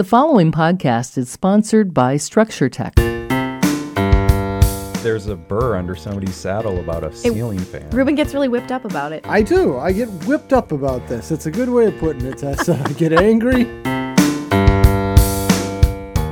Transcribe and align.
The 0.00 0.04
following 0.04 0.50
podcast 0.50 1.18
is 1.18 1.28
sponsored 1.28 1.92
by 1.92 2.16
Structure 2.16 2.70
Tech. 2.70 2.94
There's 5.02 5.26
a 5.26 5.36
burr 5.36 5.76
under 5.76 5.94
somebody's 5.94 6.34
saddle 6.34 6.80
about 6.80 7.04
a 7.04 7.12
ceiling 7.14 7.58
fan. 7.58 7.90
Reuben 7.90 8.14
gets 8.14 8.32
really 8.32 8.48
whipped 8.48 8.72
up 8.72 8.86
about 8.86 9.12
it. 9.12 9.26
I 9.26 9.42
do. 9.42 9.76
I 9.76 9.92
get 9.92 10.08
whipped 10.24 10.54
up 10.54 10.72
about 10.72 11.06
this. 11.06 11.30
It's 11.30 11.44
a 11.44 11.50
good 11.50 11.68
way 11.68 11.84
of 11.84 11.98
putting 11.98 12.24
it, 12.24 12.38
Tessa. 12.38 12.82
I 12.86 12.92
get 12.94 13.12
angry. 13.12 13.64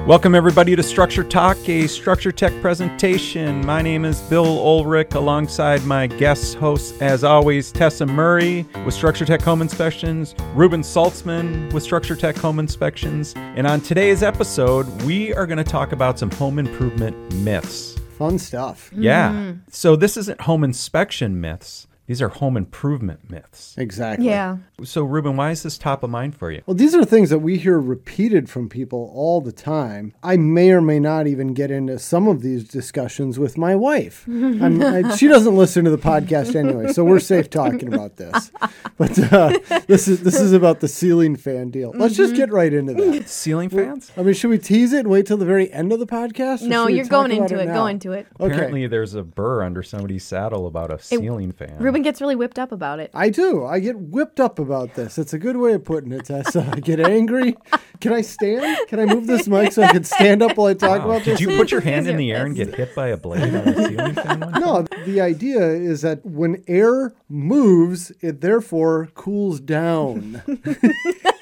Welcome, 0.09 0.34
everybody, 0.34 0.75
to 0.75 0.82
Structure 0.82 1.22
Talk, 1.22 1.68
a 1.68 1.86
Structure 1.86 2.32
Tech 2.32 2.58
presentation. 2.62 3.61
My 3.66 3.82
name 3.82 4.07
is 4.07 4.22
Bill 4.22 4.46
Oelrich, 4.46 5.14
alongside 5.14 5.84
my 5.84 6.07
guest 6.07 6.54
hosts, 6.54 6.98
as 7.02 7.25
always, 7.25 7.70
Tessa 7.70 8.07
Murray 8.07 8.66
with 8.86 8.94
Structure 8.94 9.26
Tech 9.26 9.43
Home 9.43 9.61
Inspections, 9.61 10.34
Reuben 10.54 10.80
Saltzman 10.80 11.71
with 11.75 11.82
Structure 11.82 12.16
Tech 12.16 12.39
Home 12.39 12.58
Inspections. 12.58 13.34
And 13.36 13.66
on 13.66 13.82
today's 13.82 14.22
episode, 14.22 14.86
we 15.02 15.34
are 15.34 15.46
going 15.46 15.58
to 15.58 15.62
talk 15.62 15.93
about 15.93 16.18
some 16.18 16.31
home 16.31 16.59
improvement 16.59 17.14
myths. 17.34 17.95
Fun 18.17 18.39
stuff. 18.39 18.90
Yeah. 18.95 19.53
So 19.70 19.95
this 19.95 20.17
isn't 20.17 20.40
home 20.40 20.64
inspection 20.64 21.39
myths. 21.39 21.86
These 22.08 22.22
are 22.22 22.30
home 22.30 22.57
improvement 22.57 23.30
myths. 23.30 23.75
Exactly. 23.76 24.25
Yeah. 24.26 24.57
So, 24.82 25.04
Reuben, 25.04 25.36
why 25.36 25.50
is 25.50 25.62
this 25.62 25.76
top 25.76 26.03
of 26.03 26.08
mind 26.08 26.34
for 26.34 26.50
you? 26.50 26.62
Well, 26.64 26.75
these 26.75 26.94
are 26.94 27.04
things 27.04 27.29
that 27.29 27.40
we 27.40 27.58
hear 27.58 27.79
repeated 27.79 28.48
from 28.48 28.71
people 28.71 29.12
all 29.14 29.43
the 29.43 29.53
time. 29.53 30.14
I 30.22 30.39
may 30.39 30.71
or 30.71 30.81
may 30.81 31.00
not 31.00 31.26
even 31.26 31.53
get 31.53 31.71
into 31.71 31.98
some 31.98 32.27
of 32.27 32.41
these 32.41 32.64
discussions 32.64 33.39
with 33.39 33.58
my 33.58 33.77
wife. 33.77 34.25
I'm, 34.28 34.83
I, 34.83 35.17
she 35.17 35.28
doesn't 35.28 35.55
listen 35.55 35.84
to 35.84 35.91
the 35.91 35.98
podcast 35.98 36.56
anyway, 36.56 36.94
so 36.94 37.05
we're 37.05 37.20
safe 37.20 37.50
talking 37.50 37.92
about 37.92 38.17
this. 38.17 38.50
But 38.97 39.19
uh, 39.31 39.59
this 39.86 40.09
is 40.09 40.22
this 40.22 40.41
is 40.41 40.55
about 40.55 40.81
the 40.81 40.89
ceiling 40.89 41.36
fan 41.36 41.70
deal. 41.70 41.92
Let's 41.95 42.17
just 42.17 42.34
get 42.34 42.50
right 42.50 42.72
into 42.72 42.95
that. 42.95 43.28
Ceiling 43.28 43.69
fans? 43.69 44.11
I 44.17 44.22
mean, 44.22 44.33
should 44.33 44.48
we 44.50 44.59
tease 44.59 44.95
it 44.95 45.00
and 45.00 45.09
wait 45.09 45.27
till 45.27 45.36
the 45.36 45.45
very 45.45 45.70
end 45.72 45.92
of 45.92 45.98
the 45.98 46.06
podcast? 46.06 46.62
No, 46.62 46.89
you're 46.89 47.05
going 47.05 47.33
into 47.33 47.59
it. 47.59 47.67
now? 47.67 47.75
Go 47.75 47.86
into 47.86 48.12
it. 48.12 48.27
Okay. 48.41 48.51
Apparently, 48.51 48.86
there's 48.86 49.12
a 49.12 49.23
burr 49.23 49.62
under 49.62 49.83
somebody's 49.83 50.25
saddle 50.25 50.67
about 50.67 50.91
a 50.91 50.98
ceiling 50.98 51.53
fan. 51.53 51.77
Reuben 51.79 51.98
gets 52.03 52.21
really 52.21 52.37
whipped 52.37 52.59
up 52.59 52.73
about 52.73 53.01
it. 53.01 53.11
I 53.15 53.31
do. 53.31 53.65
I 53.65 53.79
get 53.81 53.97
whipped 53.99 54.41
up 54.41 54.59
about 54.59 54.95
this. 54.95 55.19
It's 55.19 55.33
a 55.33 55.39
good 55.39 55.57
way 55.57 55.73
of 55.75 55.85
putting 55.85 56.13
it, 56.13 56.25
Tessa. 56.27 56.69
I 56.73 56.81
get 56.81 57.01
angry. 57.01 57.57
Can 58.01 58.13
I 58.13 58.21
stand? 58.21 58.89
Can 58.89 59.01
I 59.01 59.07
move 59.07 59.27
this 59.27 59.49
mic 59.49 59.73
so 59.73 59.83
I 59.83 59.93
can 59.93 60.05
stand 60.05 60.43
up 60.43 60.57
while 60.57 60.69
I 60.69 60.75
talk 60.75 61.01
Wow. 61.01 61.07
about 61.11 61.25
Did 61.25 61.33
this? 61.33 61.39
Did 61.41 61.51
you 61.51 61.57
put 61.57 61.71
your 61.71 61.81
hand 61.81 62.07
in 62.07 62.17
the 62.17 62.31
air 62.33 62.47
and 62.47 62.55
get 62.55 62.75
hit 62.75 62.95
by 62.95 63.09
a 63.09 63.17
blade 63.17 63.55
on 63.55 63.69
a 63.69 63.75
ceiling 63.89 64.15
fan? 64.15 64.41
No, 64.61 64.87
the 65.07 65.21
idea 65.21 65.61
is 65.69 66.03
that 66.03 66.25
when 66.25 66.63
air 66.69 67.13
moves, 67.29 68.13
it 68.21 68.41
therefore 68.41 69.09
cools 69.15 69.61
down. 69.61 70.43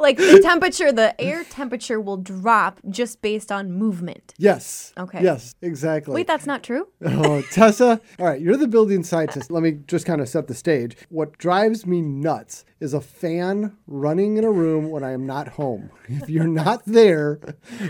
like 0.00 0.16
the 0.16 0.40
temperature, 0.42 0.90
the 0.90 1.18
air 1.20 1.44
temperature 1.44 2.00
will 2.00 2.16
drop 2.16 2.80
just 2.88 3.20
based 3.22 3.52
on 3.52 3.70
movement. 3.72 4.34
Yes. 4.38 4.92
Okay. 4.98 5.22
Yes, 5.22 5.54
exactly. 5.62 6.14
Wait, 6.14 6.26
that's 6.26 6.46
not 6.46 6.62
true? 6.62 6.88
Oh, 7.22 7.42
Tessa. 7.52 8.00
All 8.18 8.26
right, 8.26 8.40
you're 8.40 8.56
the 8.56 8.66
building 8.66 9.02
scientist. 9.04 9.50
Let 9.50 9.62
me 9.62 9.72
just 9.86 10.06
kind 10.06 10.20
of 10.20 10.28
set 10.28 10.46
the 10.46 10.54
stage. 10.54 10.96
What 11.10 11.36
drives 11.38 11.86
me 11.86 12.00
nuts 12.00 12.64
is 12.80 12.94
a 12.94 13.00
fan 13.00 13.76
running 13.86 14.38
in 14.38 14.44
a 14.44 14.50
room 14.50 14.88
when 14.90 15.04
I 15.04 15.12
am 15.12 15.26
not 15.26 15.48
home. 15.48 15.90
If 16.08 16.30
you're 16.30 16.46
not 16.46 16.82
there, 16.86 17.38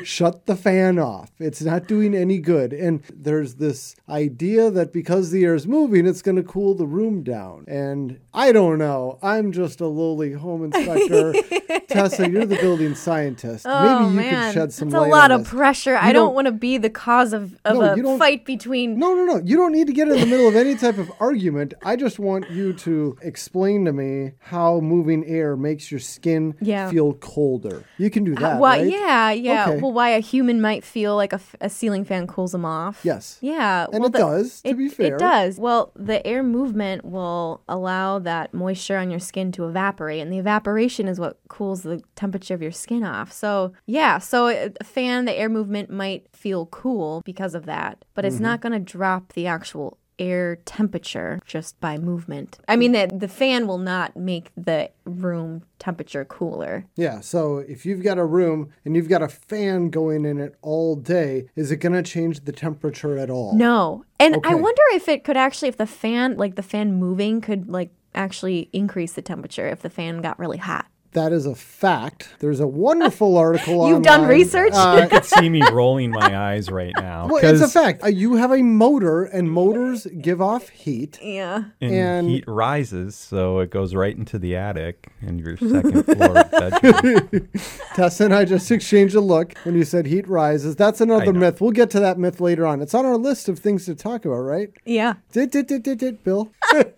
shut 0.03 0.47
the 0.47 0.57
fan 0.57 0.99
off. 0.99 1.31
It's 1.39 1.63
not 1.63 1.87
doing 1.87 2.15
any 2.15 2.39
good. 2.39 2.73
And 2.73 3.03
there's 3.15 3.55
this 3.55 3.95
idea 4.09 4.69
that 4.71 4.93
because 4.93 5.31
the 5.31 5.45
air 5.45 5.55
is 5.55 5.67
moving, 5.67 6.07
it's 6.07 6.23
going 6.23 6.37
to 6.37 6.43
cool 6.43 6.75
the 6.75 6.87
room 6.87 7.23
down. 7.23 7.65
And 7.69 8.19
I 8.35 8.51
don't 8.51 8.79
know. 8.79 9.19
I'm 9.23 9.53
just 9.53 9.81
a 9.81 9.87
lowly 9.87 10.33
home 10.33 10.65
inspector. 10.65 11.35
Tessa, 12.09 12.31
you're 12.31 12.47
the 12.47 12.57
building 12.57 12.95
scientist. 12.95 13.67
Oh 13.71 14.09
Maybe 14.11 14.27
you 14.27 14.31
man, 14.33 14.53
could 14.53 14.55
shed 14.61 14.73
some 14.73 14.89
light. 14.89 15.01
that's 15.01 15.01
light 15.03 15.09
a 15.09 15.11
lot 15.11 15.31
of 15.31 15.41
this. 15.43 15.51
pressure. 15.51 15.97
I 15.97 16.13
don't 16.13 16.27
don't- 16.27 16.35
want 16.35 16.47
to 16.47 16.53
be 16.53 16.77
the 16.79 16.91
cause 16.91 17.33
of, 17.33 17.55
of 17.65 17.77
No, 17.77 17.95
you 17.95 18.09
a 18.11 18.19
fight 18.19 18.45
between. 18.45 18.99
No, 18.99 19.15
no, 19.15 19.25
no. 19.25 19.37
You 19.45 19.57
don't 19.57 19.73
need 19.73 19.87
to 19.87 19.93
get 19.93 20.09
in 20.09 20.19
the 20.21 20.27
middle 20.27 20.49
of 20.49 20.57
any 20.57 20.75
type 20.77 20.99
of 20.99 21.11
argument. 21.21 21.75
I 21.83 21.97
just 21.97 22.19
want 22.19 22.51
you 22.51 22.73
to 22.75 23.17
explain 23.23 23.85
to 23.87 23.93
me 23.93 24.33
how 24.39 24.81
moving 24.81 25.25
air 25.27 25.57
makes 25.57 25.91
your 25.91 26.01
skin 26.01 26.55
Yeah. 26.61 26.91
feel 26.91 27.15
colder. 27.15 27.85
You 27.99 28.11
can 28.11 28.25
do 28.25 28.35
uh, 28.37 28.41
that, 28.41 28.61
well, 28.61 28.79
right? 28.79 28.87
yeah, 28.87 29.31
yeah. 29.31 29.69
Okay. 29.71 29.81
Well, 29.81 29.93
why 29.93 30.11
a 30.11 30.21
human 30.21 30.61
might 30.61 30.85
feel 30.85 31.17
like 31.17 31.33
a, 31.33 31.37
f- 31.37 31.57
a 31.61 31.71
ceiling 31.71 32.05
fan 32.05 32.27
cools 32.27 32.53
them 32.53 32.65
off. 32.65 33.01
Yes. 33.03 33.39
Yeah. 33.41 33.85
And 33.93 34.01
well, 34.01 34.07
it 34.07 34.13
the- 34.13 34.19
does, 34.19 34.61
to 34.63 34.69
it, 34.71 34.77
be 34.79 34.89
fair. 34.89 35.15
It 35.17 35.19
does. 35.19 35.59
Well, 35.59 35.93
the 35.97 36.27
air 36.27 36.43
movement 36.43 37.05
will 37.05 37.63
allow 37.69 38.19
that 38.21 38.53
moisture 38.55 38.97
on 38.99 39.11
your 39.11 39.21
skin 39.21 39.53
to 39.53 39.67
evaporate, 39.69 40.21
and 40.21 40.33
the 40.33 40.39
evaporation 40.39 41.09
is 41.09 41.19
what 41.21 41.39
cools 41.49 41.83
the 41.83 41.90
temperature 42.15 42.55
of 42.55 42.63
your 42.63 42.71
skin 42.73 43.03
off. 43.05 43.33
So, 43.33 43.73
yeah, 43.87 44.19
so 44.19 44.47
a 44.49 44.71
fan, 44.85 45.25
the 45.25 45.35
air 45.37 45.49
movement 45.49 45.91
might 45.91 46.27
feel 46.33 46.67
cool 46.67 47.23
because 47.25 47.55
of 47.55 47.67
that, 47.67 48.05
but 48.15 48.25
Mm-hmm. 48.25 48.35
it's 48.35 48.41
not 48.41 48.61
going 48.61 48.73
to 48.73 48.79
drop 48.79 49.33
the 49.33 49.47
actual 49.47 49.99
air 50.19 50.57
temperature 50.67 51.41
just 51.47 51.81
by 51.81 51.97
movement. 51.97 52.59
I 52.69 52.77
mean, 52.77 52.93
the, 52.93 53.11
the 53.11 53.27
fan 53.27 53.67
will 53.67 53.79
not 53.79 54.15
make 54.15 54.51
the 54.55 54.91
room 55.07 55.63
temperature 55.79 56.27
cooler. 56.27 56.85
Yeah. 56.95 57.21
So 57.21 57.59
if 57.59 57.87
you've 57.87 58.03
got 58.03 58.19
a 58.19 58.25
room 58.27 58.71
and 58.85 58.95
you've 58.95 59.09
got 59.09 59.23
a 59.23 59.29
fan 59.29 59.89
going 59.89 60.27
in 60.27 60.39
it 60.39 60.57
all 60.61 60.95
day, 60.95 61.49
is 61.57 61.71
it 61.71 61.77
going 61.77 61.95
to 61.95 62.03
change 62.03 62.45
the 62.45 62.53
temperature 62.53 63.17
at 63.17 63.31
all? 63.31 63.57
No. 63.57 64.05
And 64.19 64.37
I 64.45 64.55
wonder 64.55 64.83
if 64.93 65.09
it 65.09 65.25
could 65.25 65.39
actually, 65.39 65.69
if 65.69 65.79
the 65.79 65.87
fan, 65.87 66.37
like 66.37 66.57
the 66.57 66.63
fan 66.63 66.97
moving, 66.97 67.41
could 67.41 67.71
like 67.71 67.91
actually 68.15 68.69
increase 68.75 69.15
the 69.15 69.23
temperature 69.23 69.69
if 69.69 69.81
the 69.81 69.89
fan 69.89 70.21
got 70.21 70.39
really 70.39 70.59
hot. 70.59 70.85
That 71.13 71.33
is 71.33 71.45
a 71.45 71.57
fact. 71.57 72.29
There's 72.39 72.61
a 72.61 72.69
wonderful 72.69 73.37
article 73.47 73.81
on 73.81 73.91
the 73.91 73.97
You've 73.97 74.05
done 74.05 74.21
online. 74.21 74.37
research? 74.39 74.73
You 74.75 75.09
could 75.09 75.25
see 75.25 75.49
me 75.49 75.61
rolling 75.73 76.13
my 76.13 76.37
eyes 76.53 76.71
right 76.71 76.93
now. 76.97 77.27
Well, 77.27 77.45
it's 77.45 77.61
a 77.61 77.69
fact. 77.69 78.05
Uh, 78.05 78.09
You 78.09 78.37
have 78.37 78.53
a 78.53 78.63
motor, 78.63 79.25
and 79.25 79.51
motors 79.51 80.07
give 80.21 80.41
off 80.41 80.69
heat. 80.69 81.19
Yeah. 81.21 81.65
and, 81.81 81.93
and- 81.95 82.29
heat 82.29 82.45
rises, 82.47 83.17
so 83.17 83.59
it 83.59 83.71
goes 83.71 83.93
right 83.95 84.17
into 84.17 84.39
the 84.39 84.55
attic 84.55 85.09
and 85.21 85.41
your 85.41 85.57
second 85.57 86.05
floor 86.05 86.45
bedroom. 86.45 87.49
Tessa 87.95 88.25
and 88.27 88.35
I 88.35 88.45
just 88.45 88.71
exchanged 88.71 89.17
a 89.17 89.21
look 89.21 89.55
when 89.65 89.75
you 89.75 89.85
said 89.85 90.07
heat 90.07 90.29
rises. 90.29 90.77
That's 90.77 91.01
another 91.01 91.33
myth. 91.33 91.61
We'll 91.61 91.73
get 91.73 91.91
to 91.91 92.01
that 92.01 92.19
myth 92.19 92.41
later 92.41 92.65
on. 92.67 92.81
It's 92.81 92.95
on 92.95 93.05
our 93.05 93.17
list 93.17 93.49
of 93.49 93.59
things 93.59 93.85
to 93.87 93.97
talk 93.97 94.25
about, 94.25 94.39
right? 94.43 94.71
Yeah. 94.85 95.15
Dit, 95.33 95.51
dit, 95.51 95.67
dit, 95.67 95.83
dit, 95.83 95.99
dit, 95.99 96.23
Bill. 96.25 96.51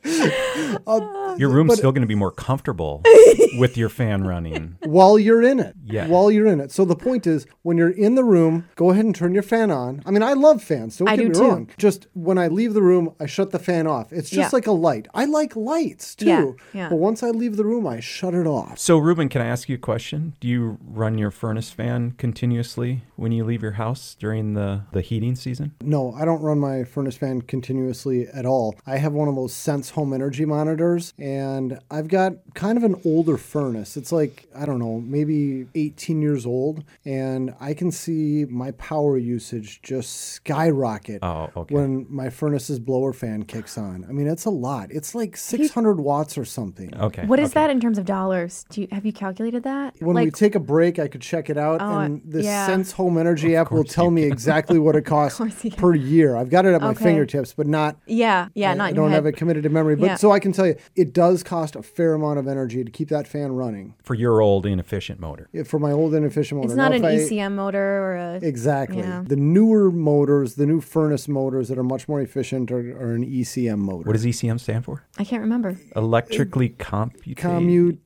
Uh, 0.87 1.35
Your 1.39 1.49
room's 1.51 1.75
still 1.77 1.93
going 1.93 2.03
to 2.03 2.07
be 2.09 2.15
more 2.15 2.31
comfortable 2.31 3.03
with 3.59 3.77
your 3.77 3.89
fan 4.03 4.25
running. 4.25 4.77
while 4.85 5.19
you're 5.19 5.43
in 5.43 5.61
it. 5.61 5.75
Yeah. 5.85 6.07
While 6.09 6.31
you're 6.31 6.47
in 6.47 6.61
it. 6.61 6.71
So 6.73 6.85
the 6.85 6.97
point 6.97 7.27
is, 7.27 7.47
when 7.63 7.77
you're 7.77 7.91
in 7.91 8.15
the 8.15 8.25
room, 8.25 8.69
go 8.77 8.91
ahead 8.91 9.05
and 9.05 9.15
turn 9.15 9.35
your 9.35 9.43
fan 9.43 9.71
on. 9.71 10.03
I 10.07 10.11
mean, 10.11 10.23
I 10.23 10.33
love 10.33 10.63
fans. 10.63 10.97
Don't 10.99 11.09
I 11.09 11.17
get 11.17 11.23
do 11.23 11.29
me 11.29 11.35
too. 11.35 11.41
wrong. 11.43 11.71
Just 11.79 12.07
when 12.15 12.39
I 12.39 12.49
leave 12.49 12.75
the 12.75 12.83
room, 12.83 13.15
I 13.21 13.27
shut 13.27 13.51
the 13.51 13.59
fan 13.59 13.87
off. 13.87 14.13
It's 14.13 14.31
just 14.31 14.53
Yeah. 14.53 14.57
like 14.57 14.67
a 14.67 14.73
light. 14.73 15.09
I 15.15 15.25
like 15.27 15.55
lights 15.57 16.15
too. 16.15 16.27
Yeah, 16.27 16.51
yeah. 16.73 16.89
But 16.89 16.97
once 16.97 17.23
I 17.23 17.31
leave 17.31 17.57
the 17.57 17.65
room, 17.65 17.87
I 17.87 18.01
shut 18.01 18.35
it 18.35 18.47
off. 18.47 18.79
So, 18.79 18.99
Reuben, 18.99 19.29
can 19.29 19.41
I 19.43 19.47
ask 19.47 19.69
you 19.69 19.77
a 19.77 19.79
question? 19.79 20.35
Do 20.41 20.49
you 20.49 20.79
run 20.85 21.19
your 21.19 21.31
furnace 21.31 21.71
fan 21.71 22.13
continuously 22.19 23.03
when 23.17 23.31
you 23.33 23.45
leave 23.45 23.63
your 23.63 23.73
house 23.73 24.17
during 24.19 24.55
the, 24.55 24.83
the 24.93 25.01
heating 25.01 25.35
season? 25.37 25.75
No, 25.81 26.13
I 26.15 26.25
don't 26.25 26.43
run 26.43 26.59
my 26.59 26.85
furnace 26.85 27.17
fan 27.17 27.43
continuously 27.43 28.27
at 28.29 28.45
all. 28.47 28.75
I 28.87 28.97
have 28.99 29.13
one 29.13 29.29
of 29.29 29.35
those 29.37 29.53
Sense 29.53 29.91
home 29.91 30.13
energy 30.13 30.45
monitors, 30.45 31.13
and 31.19 31.79
I've 31.91 32.09
got 32.09 32.33
kind 32.55 32.77
of 32.77 32.85
an 32.85 33.01
older 33.05 33.37
furnace. 33.37 33.92
It's 33.97 34.13
like, 34.13 34.47
I 34.55 34.65
don't 34.67 34.79
know, 34.79 35.01
maybe 35.01 35.67
18 35.75 36.21
years 36.23 36.47
old, 36.47 36.85
and 37.05 37.55
I 37.61 37.75
can 37.75 37.91
see 37.91 38.45
my 38.49 38.71
power 38.73 39.19
usage 39.19 39.81
just 39.83 40.13
skyrocket 40.13 41.21
Oh, 41.23 41.51
okay. 41.57 41.75
when 41.75 42.07
my 42.09 42.31
furnace's 42.31 42.79
blower 42.79 43.13
fan 43.13 43.45
kicks 43.45 43.77
on. 43.79 44.05
I 44.09 44.13
mean, 44.13 44.27
it's 44.27 44.45
a 44.45 44.51
lot. 44.51 44.91
It's 44.91 45.15
like 45.15 45.37
600 45.37 45.95
watts 46.01 46.37
or 46.39 46.45
something. 46.45 46.95
Okay. 46.97 47.25
What 47.27 47.39
is 47.39 47.51
okay. 47.51 47.61
that 47.63 47.71
in 47.71 47.81
terms 47.81 47.99
of 47.99 48.05
dollars? 48.05 48.65
Do 48.71 48.83
you 48.83 48.89
have 48.93 49.05
you 49.07 49.13
calculated 49.13 49.63
that? 49.65 49.95
When 50.01 50.17
we 50.17 50.31
take 50.31 50.55
a 50.55 50.61
break, 50.61 50.99
I 50.99 51.09
could 51.09 51.21
check 51.23 51.51
it 51.51 51.57
out, 51.59 51.81
Oh, 51.81 51.99
and 51.99 52.23
the 52.25 52.43
yeah. 52.43 52.67
Sense 52.67 52.93
Home 52.93 53.19
Energy 53.19 53.57
app 53.57 53.71
will 53.73 53.85
tell 53.85 54.11
me 54.11 54.23
exactly 54.25 54.79
what 54.79 54.97
it 54.97 55.03
costs 55.17 55.39
course 55.39 55.65
you 55.65 55.71
can. 55.71 55.81
per 55.81 55.95
year. 55.95 56.37
I've 56.37 56.51
got 56.51 56.65
it 56.67 56.75
at 56.75 56.81
my 56.81 56.95
fingertips, 56.95 57.55
but 57.55 57.67
not 57.67 57.97
yeah, 58.07 58.49
yeah, 58.55 58.73
I, 58.73 58.75
not 58.75 58.91
I 58.91 58.93
don't 58.93 59.11
have 59.11 59.27
it 59.27 59.37
committed 59.37 59.63
to 59.65 59.69
memory, 59.69 59.97
but 59.97 60.07
Yeah. 60.07 60.15
so 60.17 60.31
I 60.33 60.39
can 60.39 60.53
tell 60.53 60.67
you, 60.67 60.77
it 60.97 61.13
does 61.13 61.43
cost 61.43 61.77
a 61.77 61.83
fair 61.83 62.15
amount 62.15 62.39
of 62.39 62.47
energy 62.49 62.85
to 62.85 62.91
keep 62.91 63.09
that 63.09 63.27
fan 63.27 63.53
running. 63.53 63.82
For 64.03 64.15
your 64.15 64.41
old 64.41 64.67
inefficient 64.67 65.21
motor. 65.21 65.49
If- 65.53 65.69
For 65.69 65.79
my 65.79 65.93
old 65.93 66.15
inefficient 66.15 66.59
motor, 66.59 66.69
It's 66.73 66.77
not 66.77 66.91
Now, 66.91 66.97
an 66.97 67.05
if 67.05 67.11
I- 67.11 67.25
ECM 67.25 67.55
motor 67.57 67.79
or 68.05 68.17
a. 68.17 68.35
Exactly. 68.43 68.99
Yeah. 68.99 69.23
The 69.27 69.37
newer 69.37 69.91
motors, 69.91 70.55
the 70.55 70.67
new 70.67 70.81
furnace 70.81 71.29
motors 71.29 71.69
that 71.69 71.79
are 71.79 71.83
much 71.85 72.09
more 72.09 72.21
efficient, 72.21 72.71
are, 72.71 72.79
are 72.79 73.15
an 73.15 73.25
ECM 73.25 73.79
motor. 73.79 74.05
What 74.07 74.13
does 74.13 74.25
ECM 74.27 74.59
stand 74.61 74.85
for? 74.85 75.03
I 75.19 75.25
can't 75.25 75.43
remember. 75.43 75.77
Electrically 75.97 76.71
computated. 76.71 77.37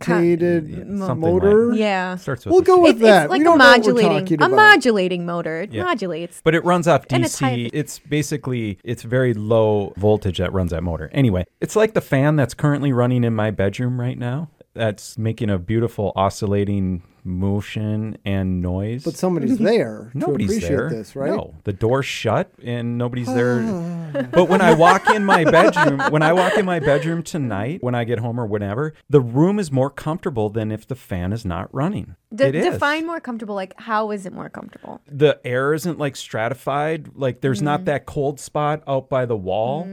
Commutated 0.00 0.68
Yeah, 0.68 0.84
motor? 1.14 1.66
like- 1.70 1.78
Yeah. 1.78 2.16
Starts 2.16 2.44
with 2.44 2.52
We'll 2.52 2.62
go 2.62 2.80
with 2.80 2.96
It- 2.96 3.00
that. 3.04 3.24
It's 3.24 3.30
like 3.30 3.38
we 3.38 3.42
a 3.42 3.44
don't 3.44 3.58
know 3.58 3.64
what 3.64 3.86
we're 3.86 3.92
modulating, 3.94 4.18
talking 4.26 4.42
a 4.42 4.46
about. 4.46 4.56
modulating 4.56 5.26
motor. 5.26 5.60
It 5.62 5.72
Yeah. 5.72 5.84
modulates. 5.84 6.40
But 6.44 6.54
it 6.54 6.64
runs 6.64 6.86
off 6.88 7.04
And 7.10 7.24
it's 7.24 7.38
high- 7.38 7.56
DC. 7.56 7.70
It's 7.72 7.98
basically 7.98 8.78
it's 8.84 9.02
very 9.02 9.34
low 9.34 9.92
voltage 9.96 10.38
that 10.38 10.52
runs 10.52 10.70
that 10.70 10.82
motor. 10.82 11.10
Anyway, 11.12 11.44
it's 11.60 11.76
like 11.76 11.94
the 11.94 12.00
fan 12.00 12.36
that's 12.36 12.54
currently 12.54 12.92
running 12.92 13.24
in 13.24 13.34
my 13.34 13.50
bedroom 13.50 14.00
right 14.00 14.18
now. 14.18 14.48
That's 14.76 15.18
making 15.18 15.50
a 15.50 15.58
beautiful 15.58 16.12
oscillating 16.14 17.02
motion 17.26 18.16
and 18.24 18.62
noise. 18.62 19.04
But 19.04 19.16
somebody's 19.16 19.54
mm-hmm. 19.54 19.64
there 19.64 20.10
to 20.12 20.18
Nobody's 20.18 20.50
appreciate 20.50 20.68
there. 20.76 20.90
this, 20.90 21.16
right? 21.16 21.32
No, 21.32 21.54
the 21.64 21.72
door's 21.72 22.06
shut 22.06 22.50
and 22.62 22.96
nobody's 22.96 23.26
there. 23.26 23.60
but 24.32 24.48
when 24.48 24.60
I 24.60 24.74
walk 24.74 25.10
in 25.10 25.24
my 25.24 25.44
bedroom, 25.44 26.00
when 26.10 26.22
I 26.22 26.32
walk 26.32 26.56
in 26.56 26.64
my 26.64 26.78
bedroom 26.78 27.22
tonight, 27.22 27.82
when 27.82 27.94
I 27.94 28.04
get 28.04 28.20
home 28.20 28.38
or 28.38 28.46
whenever, 28.46 28.94
the 29.10 29.20
room 29.20 29.58
is 29.58 29.72
more 29.72 29.90
comfortable 29.90 30.48
than 30.48 30.70
if 30.70 30.86
the 30.86 30.94
fan 30.94 31.32
is 31.32 31.44
not 31.44 31.74
running. 31.74 32.14
De- 32.36 32.46
it 32.48 32.54
is. 32.54 32.66
define 32.66 33.06
more 33.06 33.20
comfortable. 33.20 33.54
Like, 33.54 33.74
how 33.80 34.10
is 34.10 34.26
it 34.26 34.32
more 34.32 34.48
comfortable? 34.48 35.00
the 35.08 35.38
air 35.44 35.72
isn't 35.74 35.98
like 35.98 36.16
stratified. 36.16 37.10
Like 37.14 37.40
there's 37.40 37.60
Mm. 37.60 37.64
not 37.64 37.84
that 37.86 38.06
cold 38.06 38.38
spot 38.40 38.82
out 38.86 39.08
by 39.08 39.24
the 39.26 39.36
wall, 39.36 39.84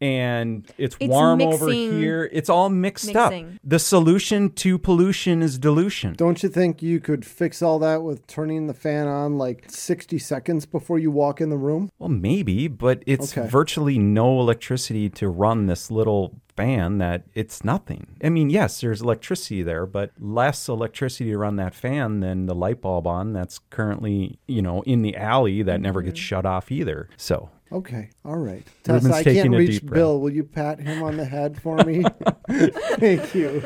and 0.00 0.66
it's, 0.78 0.96
It's 1.00 1.08
warm 1.10 1.40
over 1.42 1.70
here. 1.70 2.28
It's 2.32 2.48
all 2.48 2.68
mixed 2.68 3.06
mixing. 3.14 3.46
up. 3.46 3.52
The 3.62 3.78
solution 3.78 4.50
to 4.52 4.78
pollution 4.78 5.42
is 5.42 5.58
dilution. 5.58 6.14
Don't 6.16 6.42
you 6.42 6.48
think 6.48 6.82
you 6.82 7.00
could 7.00 7.24
fix 7.24 7.62
all 7.62 7.78
that 7.80 8.02
with 8.02 8.26
turning 8.26 8.66
the 8.66 8.74
fan 8.74 9.06
on 9.06 9.38
like 9.38 9.64
60 9.68 10.18
seconds 10.18 10.66
before 10.66 10.98
you 10.98 11.10
walk 11.10 11.40
in 11.40 11.50
the 11.50 11.56
room? 11.56 11.90
Well, 11.98 12.08
maybe, 12.10 12.68
but 12.68 13.02
it's 13.06 13.36
Okay. 13.36 13.48
virtually 13.48 13.98
no 13.98 14.40
electricity 14.40 15.08
to 15.10 15.28
run 15.28 15.66
this 15.66 15.90
little 15.90 16.40
fan 16.56 16.98
that 16.98 17.24
it's 17.34 17.64
nothing. 17.64 18.16
I 18.22 18.28
mean, 18.28 18.50
yes, 18.50 18.80
there's 18.80 19.02
electricity 19.02 19.62
there, 19.62 19.86
but 19.86 20.12
less 20.18 20.68
electricity 20.68 21.30
to 21.30 21.38
run 21.38 21.56
that 21.56 21.74
fan 21.74 22.20
than 22.20 22.46
the 22.46 22.54
light 22.54 22.80
bulb 22.80 23.06
on 23.06 23.32
that's 23.32 23.58
currently, 23.70 24.38
you 24.46 24.62
know, 24.62 24.82
in 24.82 25.02
the 25.02 25.16
alley 25.16 25.62
that 25.62 25.80
never 25.80 26.00
gets 26.02 26.14
Mm-hmm. 26.18 26.24
shut 26.24 26.46
off 26.46 26.70
either. 26.70 27.08
So, 27.16 27.50
Okay, 27.72 28.10
all 28.24 28.36
right. 28.36 28.64
Tessa, 28.84 29.12
I 29.12 29.24
can't 29.24 29.50
reach. 29.50 29.84
Bill. 29.84 30.20
Will 30.20 30.30
you 30.30 30.44
pat 30.44 30.78
him 30.78 31.02
on 31.02 31.16
the 31.16 31.24
head 31.24 31.60
for 31.60 31.76
me? 31.78 32.04
Thank 32.48 33.34
you. 33.34 33.62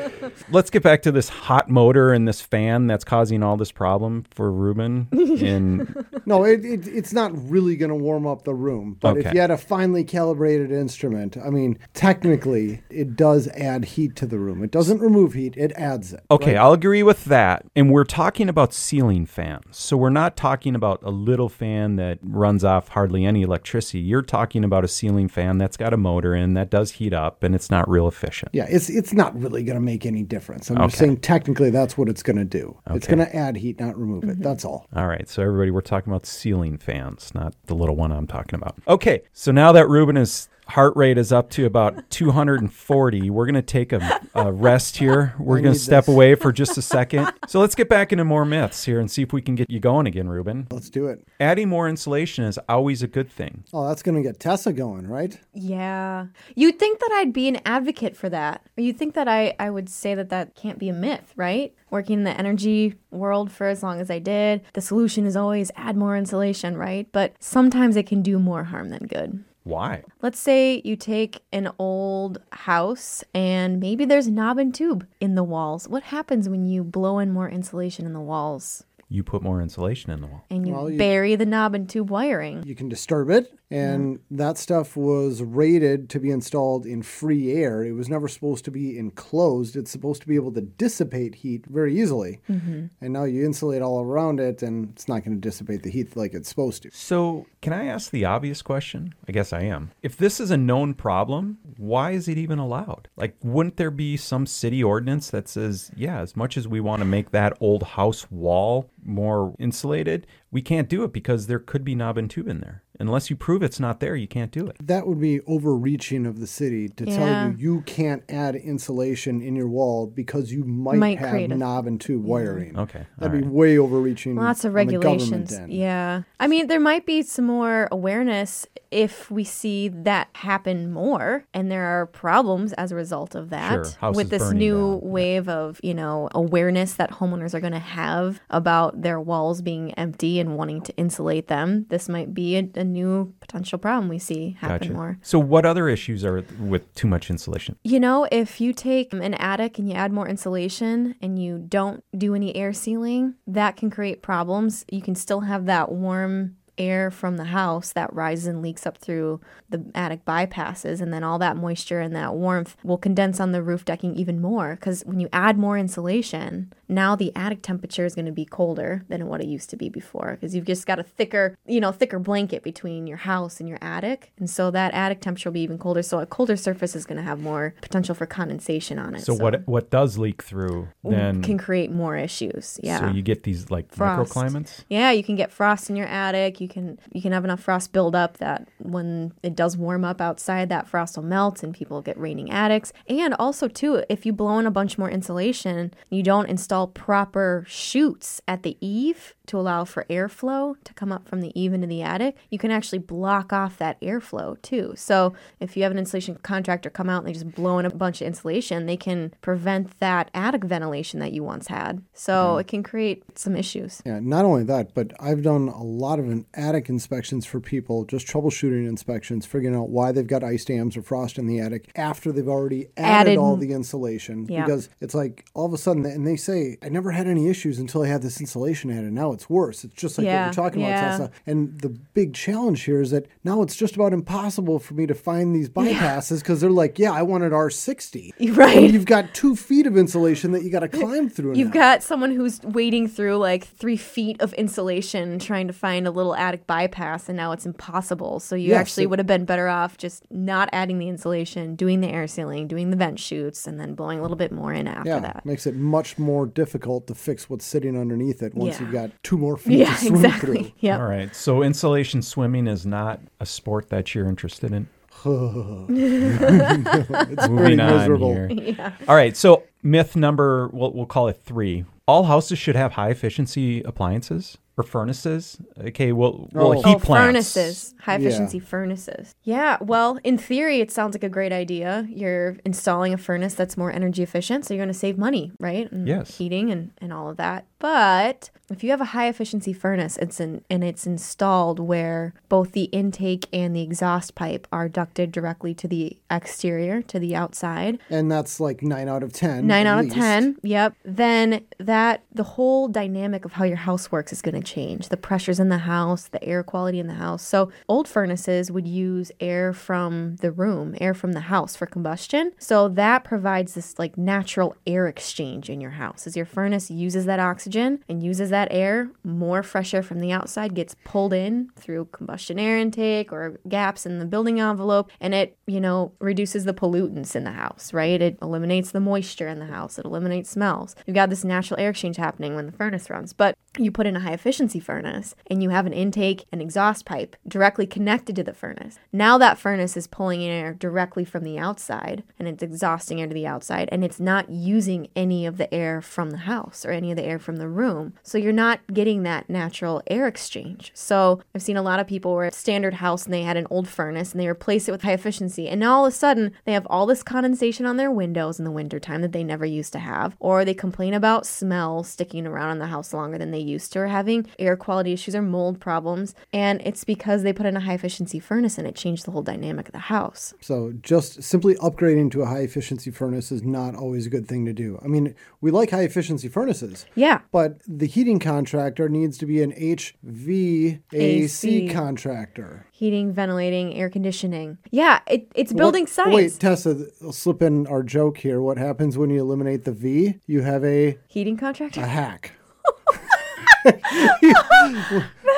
let's 0.49 0.71
get 0.71 0.81
back 0.81 1.03
to 1.03 1.11
this 1.11 1.29
hot 1.29 1.69
motor 1.69 2.11
and 2.11 2.27
this 2.27 2.41
fan 2.41 2.87
that's 2.87 3.03
causing 3.03 3.43
all 3.43 3.55
this 3.55 3.71
problem 3.71 4.25
for 4.31 4.51
Reuben. 4.51 5.07
And 5.45 6.05
No, 6.29 6.43
it, 6.43 6.63
it, 6.63 6.87
it's 6.87 7.11
not 7.11 7.31
really 7.49 7.75
going 7.75 7.89
to 7.89 7.95
warm 7.95 8.27
up 8.27 8.43
the 8.43 8.53
room. 8.53 8.97
But 8.99 9.17
if 9.17 9.33
you 9.33 9.39
had 9.39 9.49
a 9.49 9.57
finely 9.57 10.03
calibrated 10.03 10.71
instrument, 10.71 11.35
I 11.37 11.49
mean, 11.49 11.79
technically, 11.95 12.83
it 12.91 13.15
does 13.15 13.47
add 13.49 13.83
heat 13.83 14.15
to 14.17 14.27
the 14.27 14.37
room. 14.37 14.63
It 14.63 14.69
doesn't 14.69 14.99
remove 14.99 15.33
heat, 15.33 15.55
it 15.57 15.71
adds 15.71 16.13
it. 16.13 16.23
okay, 16.29 16.55
I'll 16.55 16.73
agree 16.73 17.01
with 17.01 17.25
that. 17.25 17.65
And 17.75 17.91
we're 17.91 18.03
talking 18.03 18.47
about 18.47 18.75
ceiling 18.75 19.25
fans. 19.25 19.65
So 19.71 19.97
we're 19.97 20.11
not 20.11 20.37
talking 20.37 20.75
about 20.75 21.01
a 21.01 21.09
little 21.09 21.49
fan 21.49 21.95
that 21.95 22.19
runs 22.21 22.63
off 22.63 22.89
hardly 22.89 23.25
any 23.25 23.41
electricity. 23.41 23.99
You're 23.99 24.21
talking 24.21 24.63
about 24.63 24.83
a 24.83 24.87
ceiling 24.87 25.29
fan 25.29 25.57
that's 25.57 25.77
got 25.77 25.95
a 25.95 25.97
motor 25.97 26.35
in 26.35 26.53
that 26.53 26.69
does 26.69 26.91
heat 26.91 27.11
up 27.11 27.41
and 27.41 27.55
it's 27.55 27.71
not 27.71 27.89
real 27.89 28.07
efficient. 28.07 28.51
Yeah, 28.53 28.67
it's 28.69 28.87
it's 28.87 29.13
not 29.13 29.35
really 29.39 29.63
going 29.63 29.77
to 29.77 29.81
make 29.81 30.05
any 30.05 30.21
difference. 30.21 30.69
I'm 30.69 30.77
just 30.77 30.97
saying 30.97 31.21
technically 31.21 31.71
that's 31.71 31.97
what 31.97 32.07
it's 32.07 32.21
going 32.21 32.37
to 32.37 32.45
do. 32.45 32.77
It's 32.91 33.07
going 33.07 33.17
to 33.17 33.35
add 33.35 33.57
heat, 33.57 33.79
not 33.79 33.97
remove 33.97 34.25
it. 34.25 34.27
Mm-hmm. 34.27 34.43
That's 34.43 34.63
all. 34.63 34.85
All 34.95 35.07
right, 35.07 35.27
so 35.27 35.41
everybody, 35.41 35.71
we're 35.71 35.81
talking 35.81 36.11
about 36.11 36.18
ceiling 36.25 36.77
fans, 36.77 37.31
not 37.33 37.53
the 37.65 37.75
little 37.75 37.95
one 37.95 38.11
I'm 38.11 38.27
talking 38.27 38.55
about. 38.55 38.77
Okay, 38.87 39.21
so 39.33 39.51
now 39.51 39.71
that 39.71 39.87
Reuben 39.87 40.17
is 40.17 40.49
heart 40.69 40.95
rate 40.95 41.17
is 41.17 41.31
up 41.31 41.49
to 41.51 41.65
about 41.65 42.09
240, 42.09 43.29
we're 43.29 43.45
going 43.45 43.55
to 43.55 43.61
take 43.61 43.91
a, 43.91 44.21
a 44.35 44.51
rest 44.51 44.97
here. 44.97 45.33
We're 45.39 45.61
going 45.61 45.73
to 45.73 45.79
step 45.79 46.05
this. 46.05 46.13
away 46.13 46.35
for 46.35 46.51
just 46.51 46.77
a 46.77 46.81
second. 46.81 47.31
So 47.47 47.59
let's 47.59 47.75
get 47.75 47.89
back 47.89 48.11
into 48.11 48.23
more 48.23 48.45
myths 48.45 48.83
here 48.85 48.99
and 48.99 49.09
see 49.09 49.23
if 49.23 49.33
we 49.33 49.41
can 49.41 49.55
get 49.55 49.69
you 49.69 49.79
going 49.79 50.05
again, 50.05 50.29
Reuben. 50.29 50.67
Let's 50.71 50.89
do 50.89 51.07
it. 51.07 51.27
Adding 51.39 51.69
more 51.69 51.89
insulation 51.89 52.45
is 52.45 52.59
always 52.69 53.01
a 53.01 53.07
good 53.07 53.31
thing. 53.31 53.63
Oh, 53.73 53.87
that's 53.87 54.03
going 54.03 54.15
to 54.15 54.21
get 54.21 54.39
Tessa 54.39 54.71
going, 54.71 55.07
right? 55.07 55.39
Yeah. 55.53 56.27
You'd 56.55 56.77
think 56.77 56.99
that 56.99 57.11
I'd 57.13 57.33
be 57.33 57.47
an 57.47 57.59
advocate 57.65 58.15
for 58.15 58.29
that. 58.29 58.61
Or 58.77 58.83
you'd 58.83 58.97
think 58.97 59.15
that 59.15 59.27
I, 59.27 59.55
I 59.59 59.69
would 59.69 59.89
say 59.89 60.15
that 60.15 60.29
that 60.29 60.55
can't 60.55 60.77
be 60.77 60.89
a 60.89 60.93
myth, 60.93 61.33
right? 61.35 61.73
Working 61.89 62.19
in 62.19 62.23
the 62.23 62.37
energy 62.37 62.95
world 63.11 63.51
for 63.51 63.67
as 63.67 63.81
long 63.81 63.99
as 63.99 64.11
I 64.11 64.19
did, 64.19 64.61
the 64.73 64.81
solution 64.81 65.25
is 65.25 65.35
always 65.35 65.71
add 65.75 65.97
more 65.97 66.15
insulation, 66.15 66.77
right? 66.77 67.07
But 67.11 67.33
sometimes 67.39 67.95
it 67.95 68.05
can 68.05 68.21
do 68.21 68.37
more 68.37 68.65
harm 68.65 68.89
than 68.89 69.07
good. 69.07 69.43
Why? 69.63 70.03
Let's 70.21 70.39
say 70.39 70.81
you 70.83 70.95
take 70.95 71.41
an 71.51 71.69
old 71.77 72.41
house 72.51 73.23
and 73.33 73.79
maybe 73.79 74.05
there's 74.05 74.27
knob 74.27 74.57
and 74.57 74.73
tube 74.73 75.05
in 75.19 75.35
the 75.35 75.43
walls. 75.43 75.87
What 75.87 76.03
happens 76.03 76.49
when 76.49 76.65
you 76.65 76.83
blow 76.83 77.19
in 77.19 77.31
more 77.31 77.49
insulation 77.49 78.05
in 78.05 78.13
the 78.13 78.19
walls 78.19 78.83
You 79.11 79.23
put 79.23 79.41
more 79.41 79.59
insulation 79.61 80.11
in 80.11 80.21
the 80.21 80.27
wall. 80.27 80.45
and 80.51 80.67
you, 80.67 80.73
Well, 80.73 80.89
you- 80.89 80.97
bury 80.97 81.35
the 81.35 81.45
knob 81.45 81.73
and 81.73 81.89
tube 81.89 82.09
wiring? 82.11 82.63
You 82.63 82.75
can 82.75 82.89
disturb 82.89 83.29
it. 83.29 83.53
And 83.71 84.19
that 84.31 84.57
stuff 84.57 84.97
was 84.97 85.43
rated 85.43 86.09
to 86.09 86.19
be 86.19 86.31
installed 86.31 86.87
in 86.87 87.03
free 87.03 87.51
air. 87.51 87.83
It 87.83 87.91
was 87.91 88.09
never 88.09 88.27
supposed 88.27 88.65
to 88.65 88.71
be 88.71 88.97
enclosed. 88.97 89.75
It's 89.75 89.91
supposed 89.91 90.21
to 90.23 90.27
be 90.27 90.33
able 90.35 90.51
to 90.53 90.61
dissipate 90.61 91.35
heat 91.35 91.65
very 91.67 91.99
easily. 91.99 92.39
Mm-hmm. 92.49 92.85
And 92.99 93.13
now 93.13 93.25
you 93.25 93.45
insulate 93.45 93.83
all 93.83 94.01
around 94.01 94.39
it, 94.39 94.63
and 94.63 94.89
it's 94.89 95.07
not 95.07 95.23
going 95.23 95.39
to 95.39 95.41
dissipate 95.41 95.83
the 95.83 95.91
heat 95.91 96.17
like 96.17 96.33
it's 96.33 96.49
supposed 96.49 96.81
to. 96.81 96.89
So, 96.91 97.45
can 97.61 97.71
I 97.73 97.85
ask 97.85 98.09
the 98.09 98.25
obvious 98.25 98.63
question? 98.63 99.13
I 99.27 99.31
guess 99.33 99.53
I 99.53 99.61
am. 99.61 99.91
If 100.01 100.17
this 100.17 100.39
is 100.39 100.49
a 100.49 100.57
known 100.57 100.95
problem, 100.95 101.59
why 101.77 102.11
is 102.11 102.27
it 102.27 102.39
even 102.39 102.57
allowed? 102.57 103.07
Like, 103.17 103.35
wouldn't 103.43 103.77
there 103.77 103.91
be 103.91 104.17
some 104.17 104.47
city 104.47 104.83
ordinance 104.83 105.29
that 105.29 105.47
says, 105.47 105.91
yeah, 105.95 106.21
as 106.21 106.35
much 106.35 106.57
as 106.57 106.67
we 106.67 106.79
want 106.79 107.01
to 107.01 107.05
make 107.05 107.29
that 107.31 107.55
old 107.59 107.83
house 107.83 108.31
wall 108.31 108.89
more 109.03 109.55
insulated, 109.59 110.27
we 110.51 110.61
can't 110.61 110.89
do 110.89 111.03
it 111.03 111.13
because 111.13 111.47
there 111.47 111.59
could 111.59 111.83
be 111.83 111.95
knob 111.95 112.17
and 112.17 112.29
tube 112.29 112.47
in 112.47 112.59
there. 112.61 112.83
Unless 113.01 113.29
you 113.29 113.37
prove 113.37 113.63
it's 113.63 113.79
not 113.79 114.01
there, 114.01 114.13
you 114.17 114.27
can't 114.27 114.51
do 114.51 114.67
it. 114.67 114.75
That 114.85 115.07
would 115.07 115.21
be 115.21 115.39
overreaching 115.47 116.25
of 116.25 116.41
the 116.41 116.47
city 116.47 116.89
to 116.89 117.05
Yeah. 117.05 117.15
tell 117.17 117.51
you 117.51 117.55
you 117.57 117.81
can't 117.85 118.23
add 118.27 118.55
insulation 118.55 119.41
in 119.41 119.55
your 119.55 119.69
wall 119.69 120.05
because 120.05 120.51
you 120.51 120.65
might, 120.65 120.97
Might 120.97 121.19
have 121.19 121.29
create 121.29 121.49
a- 121.51 121.55
knob 121.55 121.87
and 121.87 122.01
tube 122.01 122.25
wiring. 122.25 122.77
Okay. 122.77 123.03
That'd 123.17 123.41
all 123.43 123.49
be 123.49 123.55
way 123.55 123.77
overreaching. 123.77 124.35
Lots 124.35 124.65
of 124.65 124.69
on 124.69 124.71
the 124.73 124.75
regulations. 124.75 125.53
end. 125.53 125.71
Yeah. 125.71 126.23
I 126.41 126.47
mean, 126.47 126.67
there 126.67 126.79
might 126.81 127.05
be 127.05 127.21
some 127.21 127.45
more 127.45 127.87
awareness 127.89 128.65
if 128.91 129.31
we 129.31 129.45
see 129.45 129.87
that 129.87 130.27
happen 130.33 130.91
more 130.91 131.45
and 131.53 131.71
there 131.71 131.85
are 131.85 132.05
problems 132.07 132.73
as 132.73 132.91
a 132.91 132.95
result 132.95 133.33
of 133.33 133.49
that 133.51 133.95
Sure, 133.99 134.11
with 134.11 134.29
this 134.29 134.51
new 134.51 134.99
down. 134.99 135.09
wave 135.11 135.47
of, 135.47 135.79
you 135.83 135.93
know, 135.93 136.27
awareness 136.33 136.95
that 136.95 137.11
homeowners 137.11 137.53
are 137.53 137.59
going 137.61 137.71
to 137.71 137.79
have 137.79 138.41
about 138.49 139.03
their 139.03 139.21
walls 139.21 139.61
being 139.61 139.93
empty 139.93 140.38
and 140.39 140.55
wanting 140.57 140.81
to 140.81 140.95
insulate 140.97 141.47
them. 141.47 141.85
This 141.89 142.09
might 142.09 142.33
be 142.33 142.57
a, 142.57 142.69
a 142.75 142.83
new 142.83 143.33
potential 143.39 143.77
problem 143.77 144.09
we 144.09 144.19
see 144.19 144.57
happen 144.59 144.79
Gotcha. 144.79 144.93
more. 144.93 145.19
So, 145.21 145.39
what 145.39 145.65
other 145.65 145.89
issues 145.89 146.23
are 146.25 146.43
with 146.59 146.93
too 146.95 147.07
much 147.07 147.29
insulation? 147.29 147.75
You 147.83 147.99
know, 147.99 148.27
if 148.31 148.61
you 148.61 148.73
take 148.73 149.13
an 149.13 149.33
attic 149.33 149.79
and 149.79 149.89
you 149.89 149.95
add 149.95 150.11
more 150.11 150.27
insulation 150.27 151.15
and 151.21 151.37
you 151.41 151.59
don't 151.59 152.03
do 152.17 152.35
any 152.35 152.55
air 152.55 152.73
sealing, 152.73 153.35
that 153.47 153.77
can 153.77 153.89
create 153.89 154.21
problems. 154.21 154.85
You 154.89 155.01
can 155.01 155.15
still 155.15 155.41
have 155.41 155.65
that 155.65 155.91
warm 155.91 156.57
air 156.79 157.11
from 157.11 157.37
the 157.37 157.45
house 157.45 157.91
that 157.91 158.11
rises 158.13 158.47
and 158.47 158.61
leaks 158.61 158.87
up 158.87 158.97
through 158.97 159.39
the 159.69 159.83
attic 159.93 160.25
bypasses 160.25 161.01
and 161.01 161.13
then 161.13 161.23
all 161.23 161.37
that 161.37 161.57
moisture 161.57 161.99
and 161.99 162.15
that 162.15 162.33
warmth 162.33 162.75
will 162.83 162.97
condense 162.97 163.39
on 163.39 163.51
the 163.51 163.61
roof 163.61 163.85
decking 163.85 164.15
even 164.15 164.41
more 164.41 164.75
because 164.75 165.03
when 165.05 165.19
you 165.19 165.27
add 165.33 165.57
more 165.57 165.77
insulation 165.77 166.71
now 166.87 167.15
the 167.15 167.31
attic 167.35 167.61
temperature 167.61 168.05
is 168.05 168.15
going 168.15 168.25
to 168.25 168.31
be 168.31 168.45
colder 168.45 169.03
than 169.09 169.27
what 169.27 169.41
it 169.41 169.47
used 169.47 169.69
to 169.69 169.75
be 169.77 169.89
before 169.89 170.37
because 170.39 170.55
you've 170.55 170.65
just 170.65 170.87
got 170.87 170.97
a 170.97 171.03
thicker 171.03 171.55
you 171.67 171.79
know 171.81 171.91
thicker 171.91 172.17
blanket 172.17 172.63
between 172.63 173.05
your 173.05 173.17
house 173.17 173.59
and 173.59 173.67
your 173.67 173.77
attic 173.81 174.31
and 174.39 174.49
so 174.49 174.71
that 174.71 174.93
attic 174.93 175.19
temperature 175.21 175.49
will 175.49 175.53
be 175.55 175.61
even 175.61 175.77
colder 175.77 176.01
so 176.01 176.19
a 176.19 176.25
colder 176.25 176.55
surface 176.55 176.95
is 176.95 177.05
going 177.05 177.17
to 177.17 177.23
have 177.23 177.39
more 177.41 177.73
potential 177.81 178.15
for 178.15 178.25
condensation 178.25 178.97
on 178.97 179.13
it 179.13 179.21
So, 179.21 179.33
what 179.33 179.67
what 179.67 179.89
does 179.91 180.17
leak 180.17 180.41
through 180.41 180.87
then? 181.03 181.43
can 181.43 181.57
create 181.57 181.91
more 181.91 182.15
issues 182.15 182.79
yeah 182.81 182.99
So 183.01 183.07
you 183.07 183.21
get 183.21 183.43
these 183.43 183.69
like 183.69 183.91
Frost. 183.93 184.33
microclimates. 184.33 184.83
yeah, 184.89 185.11
you 185.11 185.23
can 185.23 185.35
get 185.35 185.51
frost 185.51 185.89
in 185.89 185.95
your 185.97 186.07
attic. 186.07 186.61
You 186.61 186.68
can 186.69 186.99
you 187.11 187.21
can 187.21 187.31
have 187.31 187.43
enough 187.43 187.61
frost 187.61 187.91
build 187.91 188.15
up 188.15 188.37
that 188.37 188.67
when 188.79 189.33
it 189.43 189.55
does 189.55 189.75
warm 189.75 190.05
up 190.05 190.21
outside, 190.21 190.69
that 190.69 190.87
frost 190.87 191.17
will 191.17 191.23
melt 191.23 191.63
and 191.63 191.73
people 191.73 192.01
get 192.01 192.17
raining 192.17 192.51
attics. 192.51 192.93
And 193.07 193.33
also 193.35 193.67
too, 193.67 194.03
if 194.09 194.25
you 194.25 194.33
blow 194.33 194.59
in 194.59 194.65
a 194.65 194.71
bunch 194.71 194.97
more 194.97 195.09
insulation, 195.09 195.93
you 196.09 196.23
don't 196.23 196.49
install 196.49 196.87
proper 196.87 197.65
chutes 197.67 198.41
at 198.47 198.63
the 198.63 198.77
eave 198.79 199.35
to 199.49 199.57
allow 199.57 199.83
for 199.83 200.05
airflow 200.09 200.75
to 200.83 200.93
come 200.93 201.11
up 201.11 201.27
from 201.27 201.41
the 201.41 201.59
eave 201.59 201.73
into 201.73 201.87
the 201.87 202.03
attic, 202.03 202.37
you 202.49 202.59
can 202.59 202.69
actually 202.69 202.99
block 202.99 203.51
off 203.51 203.77
that 203.77 203.99
airflow 203.99 204.61
too. 204.61 204.93
So 204.95 205.33
if 205.59 205.75
you 205.75 205.83
have 205.83 205.91
an 205.91 205.97
insulation 205.97 206.35
contractor 206.35 206.91
come 206.91 207.09
out 207.09 207.23
and 207.23 207.27
they 207.27 207.33
just 207.33 207.51
blow 207.55 207.79
in 207.79 207.85
a 207.85 207.89
bunch 207.89 208.21
of 208.21 208.27
insulation, 208.27 208.85
they 208.85 208.95
can 208.95 209.33
prevent 209.41 209.99
that 209.99 210.29
attic 210.35 210.63
ventilation 210.63 211.19
that 211.19 211.33
you 211.33 211.43
once 211.43 211.67
had. 211.67 212.03
So 212.13 212.33
mm-hmm. 212.33 212.59
it 212.59 212.67
can 212.67 212.83
create 212.83 213.23
some 213.37 213.55
issues. 213.55 214.01
Yeah, 214.05 214.19
not 214.21 214.45
only 214.45 214.63
that, 214.65 214.93
but 214.93 215.13
I've 215.19 215.41
done 215.41 215.67
a 215.67 215.83
lot 215.83 216.19
of 216.19 216.29
an 216.29 216.45
attic 216.59 216.89
inspections 216.89 217.45
for 217.45 217.59
people, 217.59 218.05
just 218.05 218.27
troubleshooting 218.27 218.87
inspections, 218.87 219.45
figuring 219.45 219.75
out 219.75 219.89
why 219.89 220.11
they've 220.11 220.27
got 220.27 220.43
ice 220.43 220.65
dams 220.65 220.95
or 220.97 221.01
frost 221.01 221.37
in 221.37 221.47
the 221.47 221.59
attic 221.59 221.89
after 221.95 222.31
they've 222.31 222.47
already 222.47 222.87
added, 222.97 223.31
Added- 223.31 223.37
all 223.37 223.55
the 223.55 223.71
insulation. 223.71 224.45
Yeah. 224.49 224.65
Because 224.65 224.89
it's 224.99 225.13
like 225.15 225.45
all 225.53 225.65
of 225.65 225.73
a 225.73 225.77
sudden, 225.77 226.05
and 226.05 226.27
they 226.27 226.35
say, 226.35 226.77
I 226.83 226.89
never 226.89 227.11
had 227.11 227.27
any 227.27 227.47
issues 227.47 227.79
until 227.79 228.03
I 228.03 228.07
had 228.07 228.21
this 228.21 228.39
insulation 228.39 228.91
added. 228.91 229.13
Now 229.13 229.31
it's 229.31 229.49
worse. 229.49 229.83
It's 229.83 229.93
just 229.95 230.17
like 230.17 230.25
what 230.25 230.31
Yeah, 230.31 230.45
you're 230.45 230.53
talking 230.53 230.81
yeah. 230.81 231.15
about, 231.15 231.17
Tessa. 231.29 231.31
And 231.45 231.79
the 231.81 231.89
big 231.89 232.33
challenge 232.33 232.83
here 232.83 233.01
is 233.01 233.11
that 233.11 233.27
now 233.43 233.61
it's 233.61 233.75
just 233.75 233.95
about 233.95 234.11
impossible 234.13 234.79
for 234.79 234.93
me 234.93 235.05
to 235.07 235.15
find 235.15 235.55
these 235.55 235.69
bypasses 235.69 236.39
because 236.39 236.59
they're 236.61 236.69
like, 236.69 236.99
yeah, 236.99 237.11
I 237.11 237.21
wanted 237.21 237.51
R60. 237.53 238.33
Right. 238.57 238.77
And 238.77 238.93
you've 238.93 239.05
got 239.05 239.33
two 239.33 239.55
feet 239.55 239.85
of 239.87 239.95
insulation 239.95 240.51
that 240.51 240.63
you 240.63 240.69
got 240.71 240.79
to 240.81 240.87
climb 240.89 241.29
through. 241.29 241.55
You've 241.55 241.69
now. 241.69 241.73
got 241.95 242.03
someone 242.03 242.31
who's 242.31 242.61
wading 242.63 243.07
through 243.07 243.37
like 243.37 243.63
three 243.65 243.95
feet 243.97 244.41
of 244.41 244.53
insulation 244.53 245.39
trying 245.39 245.67
to 245.67 245.73
find 245.73 246.07
a 246.07 246.11
little 246.11 246.35
attic 246.35 246.48
bypass, 246.57 247.27
and 247.29 247.35
now 247.37 247.51
it's 247.51 247.65
impossible. 247.65 248.39
So 248.39 248.55
you 248.55 248.69
Yes, 248.69 248.81
actually 248.81 249.03
it- 249.03 249.09
would 249.11 249.19
have 249.19 249.27
been 249.27 249.45
better 249.45 249.67
off 249.67 249.97
just 249.97 250.23
not 250.31 250.69
adding 250.71 250.99
the 250.99 251.07
insulation, 251.07 251.75
doing 251.75 252.01
the 252.01 252.07
air 252.09 252.27
sealing, 252.27 252.67
doing 252.67 252.89
the 252.89 252.97
vent 252.97 253.19
chutes, 253.19 253.67
and 253.67 253.79
then 253.79 253.93
blowing 253.95 254.19
a 254.19 254.21
little 254.21 254.37
bit 254.37 254.51
more 254.51 254.73
in 254.73 254.87
after 254.87 255.09
yeah, 255.09 255.19
that. 255.19 255.45
makes 255.45 255.65
it 255.67 255.75
much 255.75 256.17
more 256.17 256.45
difficult 256.45 257.07
to 257.07 257.15
fix 257.15 257.49
what's 257.49 257.65
sitting 257.65 257.97
underneath 257.99 258.41
it 258.43 258.53
once 258.55 258.75
Yeah. 258.75 258.81
you've 258.83 258.91
got 258.93 259.11
two 259.23 259.37
more 259.37 259.57
feet 259.57 259.79
Yeah, 259.79 259.93
to 259.93 260.05
swim 260.05 260.15
exactly. 260.25 260.63
through. 260.63 260.71
Yep. 260.79 260.99
All 260.99 261.05
right. 261.07 261.35
So 261.35 261.61
insulation 261.63 262.21
swimming 262.21 262.67
is 262.67 262.85
not 262.85 263.19
a 263.39 263.45
sport 263.45 263.89
that 263.89 264.13
you're 264.15 264.27
interested 264.27 264.71
in. 264.73 264.87
It's 265.89 267.47
Moving 267.49 267.79
on 267.79 267.97
miserable. 267.97 268.33
here. 268.33 268.49
Yeah. 268.51 268.93
All 269.07 269.15
right. 269.15 269.35
So 269.35 269.63
myth 269.83 270.15
number, 270.15 270.69
we'll, 270.71 270.91
we'll 270.93 271.05
call 271.05 271.27
it 271.27 271.39
three. 271.43 271.85
All 272.07 272.23
houses 272.23 272.57
should 272.57 272.75
have 272.75 272.93
high 272.93 273.09
efficiency 273.09 273.81
appliances 273.83 274.57
or 274.79 274.83
furnaces. 274.83 275.57
Okay. 275.79 276.11
Well, 276.13 276.47
well 276.53 276.69
Oh. 276.69 276.71
heat 276.81 276.95
Oh, 276.95 276.99
plants. 276.99 277.53
furnaces, 277.53 277.93
high 277.99 278.13
Yeah. 278.13 278.19
efficiency 278.27 278.59
furnaces. 278.59 279.35
Yeah, 279.43 279.77
well, 279.81 280.17
in 280.23 280.37
theory, 280.37 280.79
it 280.79 280.89
sounds 280.89 281.13
like 281.15 281.23
a 281.23 281.29
great 281.29 281.51
idea. 281.51 282.07
You're 282.09 282.55
installing 282.65 283.13
a 283.13 283.17
furnace 283.17 283.53
that's 283.55 283.75
more 283.77 283.91
energy 283.91 284.23
efficient, 284.23 284.65
so 284.65 284.73
you're 284.73 284.79
going 284.85 284.93
to 284.93 284.97
save 284.97 285.17
money, 285.17 285.51
right? 285.59 285.91
And 285.91 286.07
Yes. 286.07 286.37
Heating 286.37 286.71
and, 286.71 286.91
and 287.01 287.11
all 287.11 287.29
of 287.29 287.37
that. 287.37 287.65
But 287.79 288.49
if 288.69 288.83
you 288.83 288.91
have 288.91 289.01
a 289.01 289.05
high 289.05 289.27
efficiency 289.27 289.73
furnace, 289.73 290.17
it's 290.17 290.39
in, 290.39 290.63
and 290.69 290.83
it's 290.83 291.07
installed 291.07 291.79
where 291.79 292.33
both 292.49 292.73
the 292.73 292.83
intake 292.85 293.47
and 293.51 293.75
the 293.75 293.81
exhaust 293.81 294.35
pipe 294.35 294.67
are 294.71 294.87
ducted 294.87 295.31
directly 295.31 295.73
to 295.75 295.87
the 295.87 296.17
exterior, 296.29 297.01
to 297.03 297.19
the 297.19 297.35
outside, 297.35 297.97
And 298.09 298.29
that's 298.31 298.59
like 298.59 298.83
nine 298.83 299.07
out 299.07 299.23
of 299.23 299.33
ten. 299.33 299.65
Nine 299.65 299.87
out 299.87 300.03
least. 300.03 300.15
of 300.15 300.21
ten. 300.21 300.57
Yep. 300.61 300.95
Then 301.03 301.65
that 301.79 302.23
the 302.31 302.43
whole 302.43 302.87
dynamic 302.87 303.45
of 303.45 303.53
how 303.53 303.63
your 303.63 303.77
house 303.77 304.11
works 304.11 304.31
is 304.33 304.41
going 304.41 304.61
to 304.61 304.61
change. 304.61 305.09
The 305.09 305.17
pressures 305.17 305.59
in 305.59 305.69
the 305.69 305.79
house, 305.79 306.27
the 306.27 306.43
air 306.43 306.61
quality 306.61 306.99
in 306.99 307.07
the 307.07 307.13
house. 307.13 307.41
So 307.41 307.71
old 307.87 308.07
furnaces 308.07 308.71
would 308.71 308.87
use 308.87 309.31
air 309.39 309.73
from 309.73 310.35
the 310.37 310.51
room, 310.51 310.95
air 310.99 311.13
from 311.13 311.31
the 311.31 311.39
house 311.41 311.75
for 311.75 311.85
combustion. 311.85 312.51
So 312.59 312.89
that 312.89 313.23
provides 313.23 313.73
this 313.73 313.97
like 313.97 314.17
natural 314.17 314.75
air 314.85 315.07
exchange 315.07 315.69
in 315.69 315.81
your 315.81 315.91
house. 315.91 316.27
As 316.27 316.35
your 316.35 316.45
furnace 316.45 316.91
uses 316.91 317.25
that 317.25 317.39
oxygen 317.39 317.68
and 317.75 318.23
uses 318.23 318.49
that 318.49 318.67
air, 318.71 319.11
more 319.23 319.63
fresh 319.63 319.93
air 319.93 320.03
from 320.03 320.19
the 320.19 320.31
outside 320.31 320.73
gets 320.73 320.95
pulled 321.03 321.33
in 321.33 321.69
through 321.75 322.05
combustion 322.11 322.59
air 322.59 322.77
intake 322.77 323.31
or 323.31 323.59
gaps 323.67 324.05
in 324.05 324.19
the 324.19 324.25
building 324.25 324.59
envelope, 324.59 325.11
and 325.19 325.33
it 325.33 325.57
you 325.67 325.79
know 325.79 326.11
reduces 326.19 326.65
the 326.65 326.73
pollutants 326.73 327.35
in 327.35 327.43
the 327.43 327.51
house. 327.51 327.93
Right. 327.93 328.21
It 328.21 328.37
eliminates 328.41 328.91
the 328.91 328.99
moisture 328.99 329.47
in 329.47 329.59
the 329.59 329.65
house. 329.65 329.99
It 329.99 330.05
eliminates 330.05 330.49
smells. 330.49 330.95
You've 331.05 331.15
got 331.15 331.29
this 331.29 331.43
natural 331.43 331.79
air 331.79 331.91
exchange 331.91 332.17
happening 332.17 332.55
when 332.55 332.65
the 332.65 332.71
furnace 332.71 333.09
runs. 333.09 333.33
But 333.33 333.55
you 333.77 333.91
put 333.91 334.07
in 334.07 334.15
a 334.15 334.19
high 334.19 334.33
efficiency 334.33 334.79
furnace 334.79 335.35
and 335.47 335.61
you 335.61 335.69
have 335.69 335.85
an 335.85 335.93
intake 335.93 336.45
and 336.51 336.61
exhaust 336.61 337.05
pipe 337.05 337.35
directly 337.47 337.85
connected 337.85 338.35
to 338.35 338.43
the 338.43 338.53
furnace. 338.53 338.99
Now 339.13 339.37
that 339.37 339.59
furnace 339.59 339.95
is 339.95 340.07
pulling 340.07 340.41
in 340.41 340.49
air 340.49 340.73
directly 340.73 341.23
from 341.23 341.43
the 341.43 341.59
outside 341.59 342.23
and 342.37 342.47
it's 342.47 342.63
exhausting 342.63 343.21
air 343.21 343.27
to 343.27 343.33
the 343.33 343.47
outside 343.47 343.89
and 343.91 344.03
it's 344.03 344.19
not 344.19 344.49
using 344.49 345.07
any 345.15 345.45
of 345.45 345.57
the 345.57 345.71
air 345.73 346.01
from 346.01 346.31
the 346.31 346.37
house 346.37 346.85
or 346.85 346.91
any 346.91 347.11
of 347.11 347.17
the 347.17 347.23
air 347.23 347.39
from 347.39 347.57
the 347.59 347.67
room. 347.67 348.13
So 348.23 348.37
you're 348.37 348.51
not 348.51 348.79
getting 348.93 349.23
that 349.23 349.49
natural 349.49 350.01
air 350.07 350.27
exchange. 350.27 350.91
So 350.93 351.41
I've 351.53 351.61
seen 351.61 351.77
a 351.77 351.81
lot 351.81 351.99
of 351.99 352.07
people 352.07 352.33
where 352.33 352.45
it's 352.45 352.57
standard 352.57 352.95
house 352.95 353.25
and 353.25 353.33
they 353.33 353.43
had 353.43 353.57
an 353.57 353.67
old 353.69 353.87
furnace 353.87 354.31
and 354.31 354.41
they 354.41 354.47
replace 354.47 354.87
it 354.87 354.91
with 354.91 355.03
high 355.03 355.13
efficiency 355.13 355.67
and 355.67 355.79
now 355.79 355.97
all 355.97 356.05
of 356.05 356.13
a 356.13 356.15
sudden 356.15 356.51
they 356.65 356.73
have 356.73 356.87
all 356.89 357.05
this 357.05 357.23
condensation 357.23 357.85
on 357.85 357.97
their 357.97 358.11
windows 358.11 358.59
in 358.59 358.65
the 358.65 358.71
wintertime 358.71 359.21
that 359.21 359.31
they 359.31 359.43
never 359.43 359.65
used 359.65 359.93
to 359.93 359.99
have 359.99 360.35
or 360.39 360.65
they 360.65 360.73
complain 360.73 361.13
about 361.13 361.45
smell 361.45 362.03
sticking 362.03 362.45
around 362.45 362.71
in 362.71 362.79
the 362.79 362.87
house 362.87 363.13
longer 363.13 363.37
than 363.37 363.51
they 363.51 363.59
used 363.59 363.93
to 363.93 363.99
or 363.99 364.07
having 364.07 364.45
air 364.57 364.75
quality 364.75 365.13
issues 365.13 365.35
or 365.35 365.41
mold 365.41 365.79
problems 365.79 366.35
and 366.53 366.81
it's 366.83 367.03
because 367.03 367.43
they 367.43 367.53
put 367.53 367.65
in 367.65 367.77
a 367.77 367.81
high 367.81 367.93
efficiency 367.93 368.39
furnace 368.39 368.77
and 368.77 368.87
it 368.87 368.95
changed 368.95 369.25
the 369.25 369.31
whole 369.31 369.43
dynamic 369.43 369.87
of 369.87 369.93
the 369.93 369.99
house. 369.99 370.53
So 370.61 370.93
just 371.01 371.43
simply 371.43 371.75
upgrading 371.75 372.31
to 372.31 372.41
a 372.41 372.45
high 372.45 372.61
efficiency 372.61 373.11
furnace 373.11 373.51
is 373.51 373.63
not 373.63 373.95
always 373.95 374.25
a 374.25 374.29
good 374.29 374.47
thing 374.47 374.65
to 374.65 374.73
do. 374.73 374.99
I 375.03 375.07
mean, 375.07 375.35
we 375.61 375.71
like 375.71 375.91
high 375.91 376.03
efficiency 376.03 376.47
furnaces. 376.47 377.05
Yeah. 377.15 377.41
But 377.51 377.79
the 377.87 378.05
heating 378.05 378.37
contractor 378.39 379.09
needs 379.09 379.37
to 379.39 379.45
be 379.47 379.63
an 379.63 379.71
HVAC 379.71 380.99
AC. 381.11 381.89
contractor. 381.89 382.85
Heating, 382.91 383.33
ventilating, 383.33 383.95
air 383.95 384.09
conditioning. 384.09 384.77
Yeah, 384.91 385.19
it, 385.27 385.47
it's 385.55 385.73
building 385.73 386.03
What- 386.03 386.09
science. 386.09 386.35
Wait, 386.35 386.59
Tessa, 386.59 387.07
I'll 387.23 387.31
slip 387.31 387.61
in 387.63 387.87
our 387.87 388.03
joke 388.03 388.37
here. 388.37 388.61
What 388.61 388.77
happens 388.77 389.17
when 389.17 389.31
you 389.31 389.39
eliminate 389.41 389.83
the 389.85 389.91
V? 389.91 390.35
You 390.45 390.61
have 390.61 390.83
a, 390.85 391.17
Heating 391.27 391.57
contractor? 391.57 392.01
a 392.01 392.05
hack. 392.05 392.51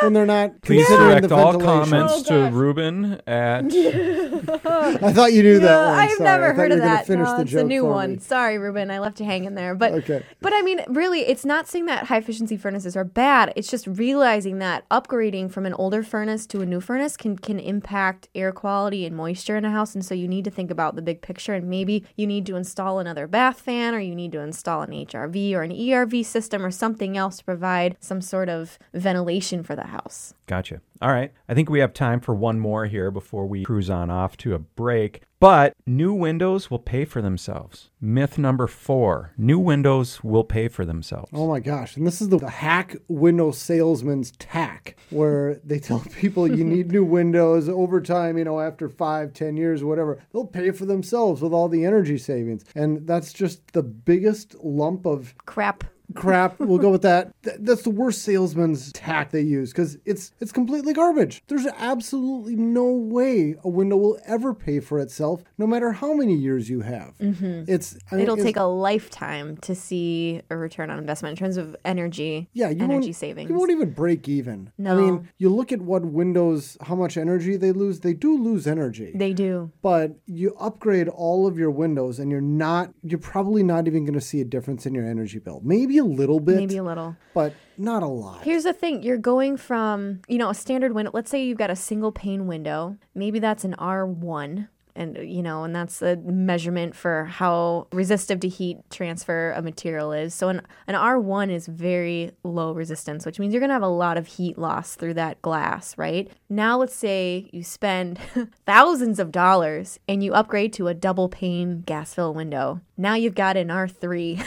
when 0.02 0.14
they're 0.14 0.26
not 0.26 0.62
Please 0.62 0.86
considering 0.88 1.10
direct 1.10 1.30
the 1.30 1.36
all 1.36 1.52
ventilation. 1.54 1.90
comments 1.92 2.14
Oh, 2.14 2.24
to 2.24 2.30
gosh. 2.50 2.54
Reuben 2.54 3.22
at 3.28 3.66
I 5.04 5.14
thought 5.14 5.34
you 5.34 5.44
knew 5.44 5.60
that 5.60 5.88
one. 5.90 6.00
I've 6.00 6.12
Sorry. 6.12 6.30
I 6.30 6.34
never 6.38 6.48
thought 6.50 6.56
heard 6.56 6.72
you 6.72 6.78
of 6.78 6.80
were 6.82 6.86
gonna 6.86 6.96
that. 6.98 7.08
Finish 7.08 7.28
No, 7.28 7.36
the 7.38 7.42
it's 7.44 7.52
a 7.52 7.56
joke 7.56 7.68
new 7.68 7.82
for 7.82 7.90
one. 7.90 8.12
me. 8.14 8.20
Sorry, 8.20 8.58
Reuben. 8.58 8.92
I 8.92 9.00
left 9.00 9.20
you 9.20 9.26
hanging 9.26 9.56
there. 9.56 9.76
But 9.76 9.94
Okay. 9.94 10.24
but 10.42 10.54
I 10.54 10.62
mean, 10.62 10.82
really, 10.88 11.22
it's 11.22 11.46
not 11.46 11.68
saying 11.68 11.86
that 11.86 12.06
high 12.06 12.18
efficiency 12.18 12.58
furnaces 12.58 12.96
are 12.96 13.04
bad. 13.04 13.54
It's 13.56 13.70
just 13.70 13.86
realizing 13.88 14.60
that 14.60 14.88
upgrading 14.90 15.52
from 15.52 15.66
an 15.66 15.74
older 15.76 16.04
furnace 16.04 16.46
to 16.48 16.62
a 16.62 16.66
new 16.66 16.82
furnace 16.82 17.16
can 17.18 17.38
can 17.38 17.60
impact 17.60 18.28
air 18.36 18.52
quality 18.52 19.06
and 19.06 19.16
moisture 19.16 19.56
in 19.58 19.66
a 19.66 19.72
house, 19.72 19.94
and 19.96 20.04
so 20.06 20.14
you 20.16 20.28
need 20.28 20.46
to 20.46 20.52
think 20.52 20.72
about 20.72 20.96
the 20.96 21.02
big 21.02 21.22
picture. 21.22 21.54
And 21.54 21.70
maybe 21.70 22.06
you 22.16 22.26
need 22.28 22.46
to 22.48 22.56
install 22.56 23.00
another 23.00 23.28
bath 23.28 23.60
fan, 23.62 23.94
or 23.94 24.00
you 24.00 24.16
need 24.16 24.32
to 24.34 24.40
install 24.40 24.82
an 24.82 24.92
HRV 24.92 25.54
or 25.54 25.62
an 25.62 25.72
ERV 25.72 26.26
system, 26.26 26.66
or 26.66 26.72
something 26.72 27.18
else 27.18 27.38
to 27.38 27.44
provide 27.46 27.98
some 28.12 28.20
sort 28.20 28.50
of 28.50 28.78
ventilation 28.94 29.64
for 29.64 29.74
the 29.74 29.88
house. 29.88 30.34
Gotcha. 30.46 30.82
All 31.02 31.14
right. 31.14 31.32
I 31.48 31.54
think 31.54 31.70
we 31.70 31.80
have 31.80 31.94
time 31.94 32.20
for 32.20 32.36
one 32.36 32.60
more 32.60 32.86
here 32.86 33.10
before 33.10 33.46
we 33.46 33.64
cruise 33.64 33.90
on 33.90 34.10
off 34.10 34.36
to 34.38 34.54
a 34.54 34.60
break. 34.60 35.22
But 35.40 35.74
new 35.88 36.14
windows 36.14 36.70
will 36.70 36.78
pay 36.78 37.06
for 37.06 37.22
themselves. 37.22 37.90
Myth 38.02 38.38
number 38.38 38.68
four 38.68 39.32
new 39.38 39.58
windows 39.58 40.22
will 40.26 40.44
pay 40.44 40.68
for 40.68 40.84
themselves. 40.84 41.32
Oh 41.34 41.48
my 41.48 41.62
gosh. 41.62 41.96
And 41.96 42.06
this 42.06 42.22
is 42.22 42.28
the, 42.28 42.38
the 42.38 42.50
hack 42.50 42.98
window 43.08 43.52
salesman's 43.52 44.32
tack, 44.32 44.98
where 45.10 45.56
they 45.64 45.80
tell 45.80 46.02
people 46.18 46.46
you 46.46 46.66
need 46.66 46.92
new 46.92 47.06
windows 47.06 47.70
over 47.70 48.02
time, 48.02 48.38
you 48.38 48.44
know, 48.44 48.60
after 48.60 48.90
five, 48.90 49.34
ten 49.34 49.56
years, 49.56 49.86
whatever. 49.86 50.22
They'll 50.34 50.46
pay 50.46 50.72
for 50.72 50.86
themselves 50.86 51.42
with 51.42 51.54
all 51.54 51.70
the 51.70 51.86
energy 51.86 52.18
savings. 52.18 52.66
And 52.76 53.08
that's 53.08 53.32
just 53.32 53.72
the 53.72 53.84
biggest 53.84 54.56
lump 54.62 55.06
of 55.06 55.34
Crap. 55.46 55.86
Crap. 56.16 56.60
We'll 56.60 56.78
go 56.78 56.90
with 56.90 57.02
that. 57.04 57.32
Th- 57.44 57.58
that's 57.60 57.82
the 57.84 57.90
worst 57.90 58.24
salesman's 58.24 58.92
tack 58.94 59.32
they 59.32 59.42
use 59.42 59.72
because 59.72 59.98
it's 60.06 60.32
it's 60.40 60.52
completely 60.52 60.94
garbage. 60.94 61.44
There's 61.48 61.68
absolutely 61.78 62.56
no 62.56 62.86
way 62.86 63.56
a 63.64 63.70
window 63.70 63.98
will 63.98 64.20
ever 64.26 64.54
pay 64.54 64.80
for 64.80 65.00
itself, 65.00 65.44
no 65.58 65.68
matter 65.68 65.92
how 65.92 66.14
many 66.14 66.36
years 66.36 66.70
you 66.70 66.82
have. 66.82 67.18
Mm-hmm. 67.20 67.64
It's 67.68 67.98
I 68.12 68.16
mean, 68.16 68.24
It'll 68.24 68.36
it's- 68.36 68.46
take 68.46 68.58
a 68.58 68.64
lifetime 68.64 69.58
to 69.58 69.76
see 69.76 70.42
a 70.50 70.58
return 70.58 70.90
on 70.90 71.00
investment 71.00 71.32
in 71.40 71.46
terms 71.46 71.58
of 71.58 71.76
energy, 71.86 72.50
yeah, 72.54 72.70
you 72.70 72.84
energy 72.84 73.14
savings. 73.14 73.50
You 73.50 73.56
won't 73.56 73.72
even 73.72 73.92
break 73.92 74.28
even. 74.28 74.72
No, 74.78 74.98
I 74.98 75.02
mean, 75.02 75.30
you 75.38 75.50
look 75.50 75.72
at 75.72 75.82
what 75.82 76.04
Windows, 76.06 76.78
how 76.82 76.96
much 76.96 77.18
energy 77.18 77.58
they 77.58 77.72
lose. 77.72 78.00
They 78.02 78.14
do 78.14 78.38
lose 78.38 78.68
energy. 78.68 79.12
they 79.16 79.34
do. 79.34 79.72
but 79.82 80.12
you 80.26 80.56
upgrade 80.60 81.08
all 81.08 81.48
of 81.48 81.58
your 81.58 81.72
windows 81.72 82.20
and 82.20 82.32
you're 82.32 82.42
not 82.42 82.94
you're 83.04 83.20
probably 83.20 83.64
not 83.64 83.88
even 83.88 84.04
going 84.06 84.14
to 84.14 84.22
see 84.22 84.42
a 84.42 84.46
difference 84.46 84.86
in 84.86 84.94
your 84.94 85.06
energy 85.08 85.40
bill 85.40 85.62
maybe 85.64 86.01
a 86.02 86.04
little 86.04 86.40
bit 86.40 86.56
Maybe 86.58 86.78
a 86.78 86.84
little. 86.84 87.16
but 87.34 87.54
not 87.78 88.04
a 88.04 88.08
lot 88.08 88.44
Here's 88.44 88.64
the 88.64 88.74
thing 88.74 89.02
you're 89.04 89.18
going 89.18 89.58
from, 89.58 90.22
you 90.28 90.38
know, 90.38 90.50
a 90.50 90.54
standard 90.56 90.94
window. 90.94 91.12
Let's 91.14 91.32
say 91.32 91.44
you've 91.44 91.58
got 91.58 91.70
a 91.72 91.76
single 91.76 92.12
pane 92.12 92.48
window. 92.48 92.98
Maybe 93.16 93.40
that's 93.40 93.64
an 93.64 93.76
R1. 93.80 94.68
And, 94.94 95.18
you 95.18 95.42
know, 95.42 95.64
and 95.64 95.74
that's 95.74 96.00
the 96.00 96.18
measurement 96.18 96.98
for 96.98 97.24
how 97.24 97.88
resistive 97.94 98.42
to 98.42 98.50
heat 98.50 98.78
transfer 98.90 99.54
a 99.56 99.62
material 99.62 100.12
is. 100.12 100.34
So, 100.36 100.50
an, 100.50 100.62
an 100.86 100.96
R1 100.96 101.50
is 101.50 101.66
very 101.66 102.34
low 102.44 102.74
resistance, 102.74 103.26
which 103.26 103.40
means 103.40 103.54
you're 103.54 103.62
going 103.62 103.70
to 103.70 103.74
have 103.74 103.82
a 103.84 103.88
lot 103.88 104.18
of 104.18 104.28
heat 104.28 104.58
loss 104.58 104.96
through 104.96 105.14
that 105.14 105.42
glass, 105.42 105.98
right? 105.98 106.30
Now, 106.50 106.78
let's 106.78 106.94
say 106.96 107.50
you 107.54 107.64
spend 107.64 108.20
thousands 108.66 109.18
of 109.18 109.32
dollars 109.32 109.98
and 110.10 110.22
you 110.22 110.34
upgrade 110.34 110.74
to 110.74 110.90
a 110.90 110.94
double 110.94 111.30
pane 111.30 111.84
gas 111.86 112.14
fill 112.14 112.34
window. 112.34 112.82
Now 113.02 113.16
you've 113.16 113.36
got 113.36 113.58
an 113.58 113.68
R3. 113.70 114.44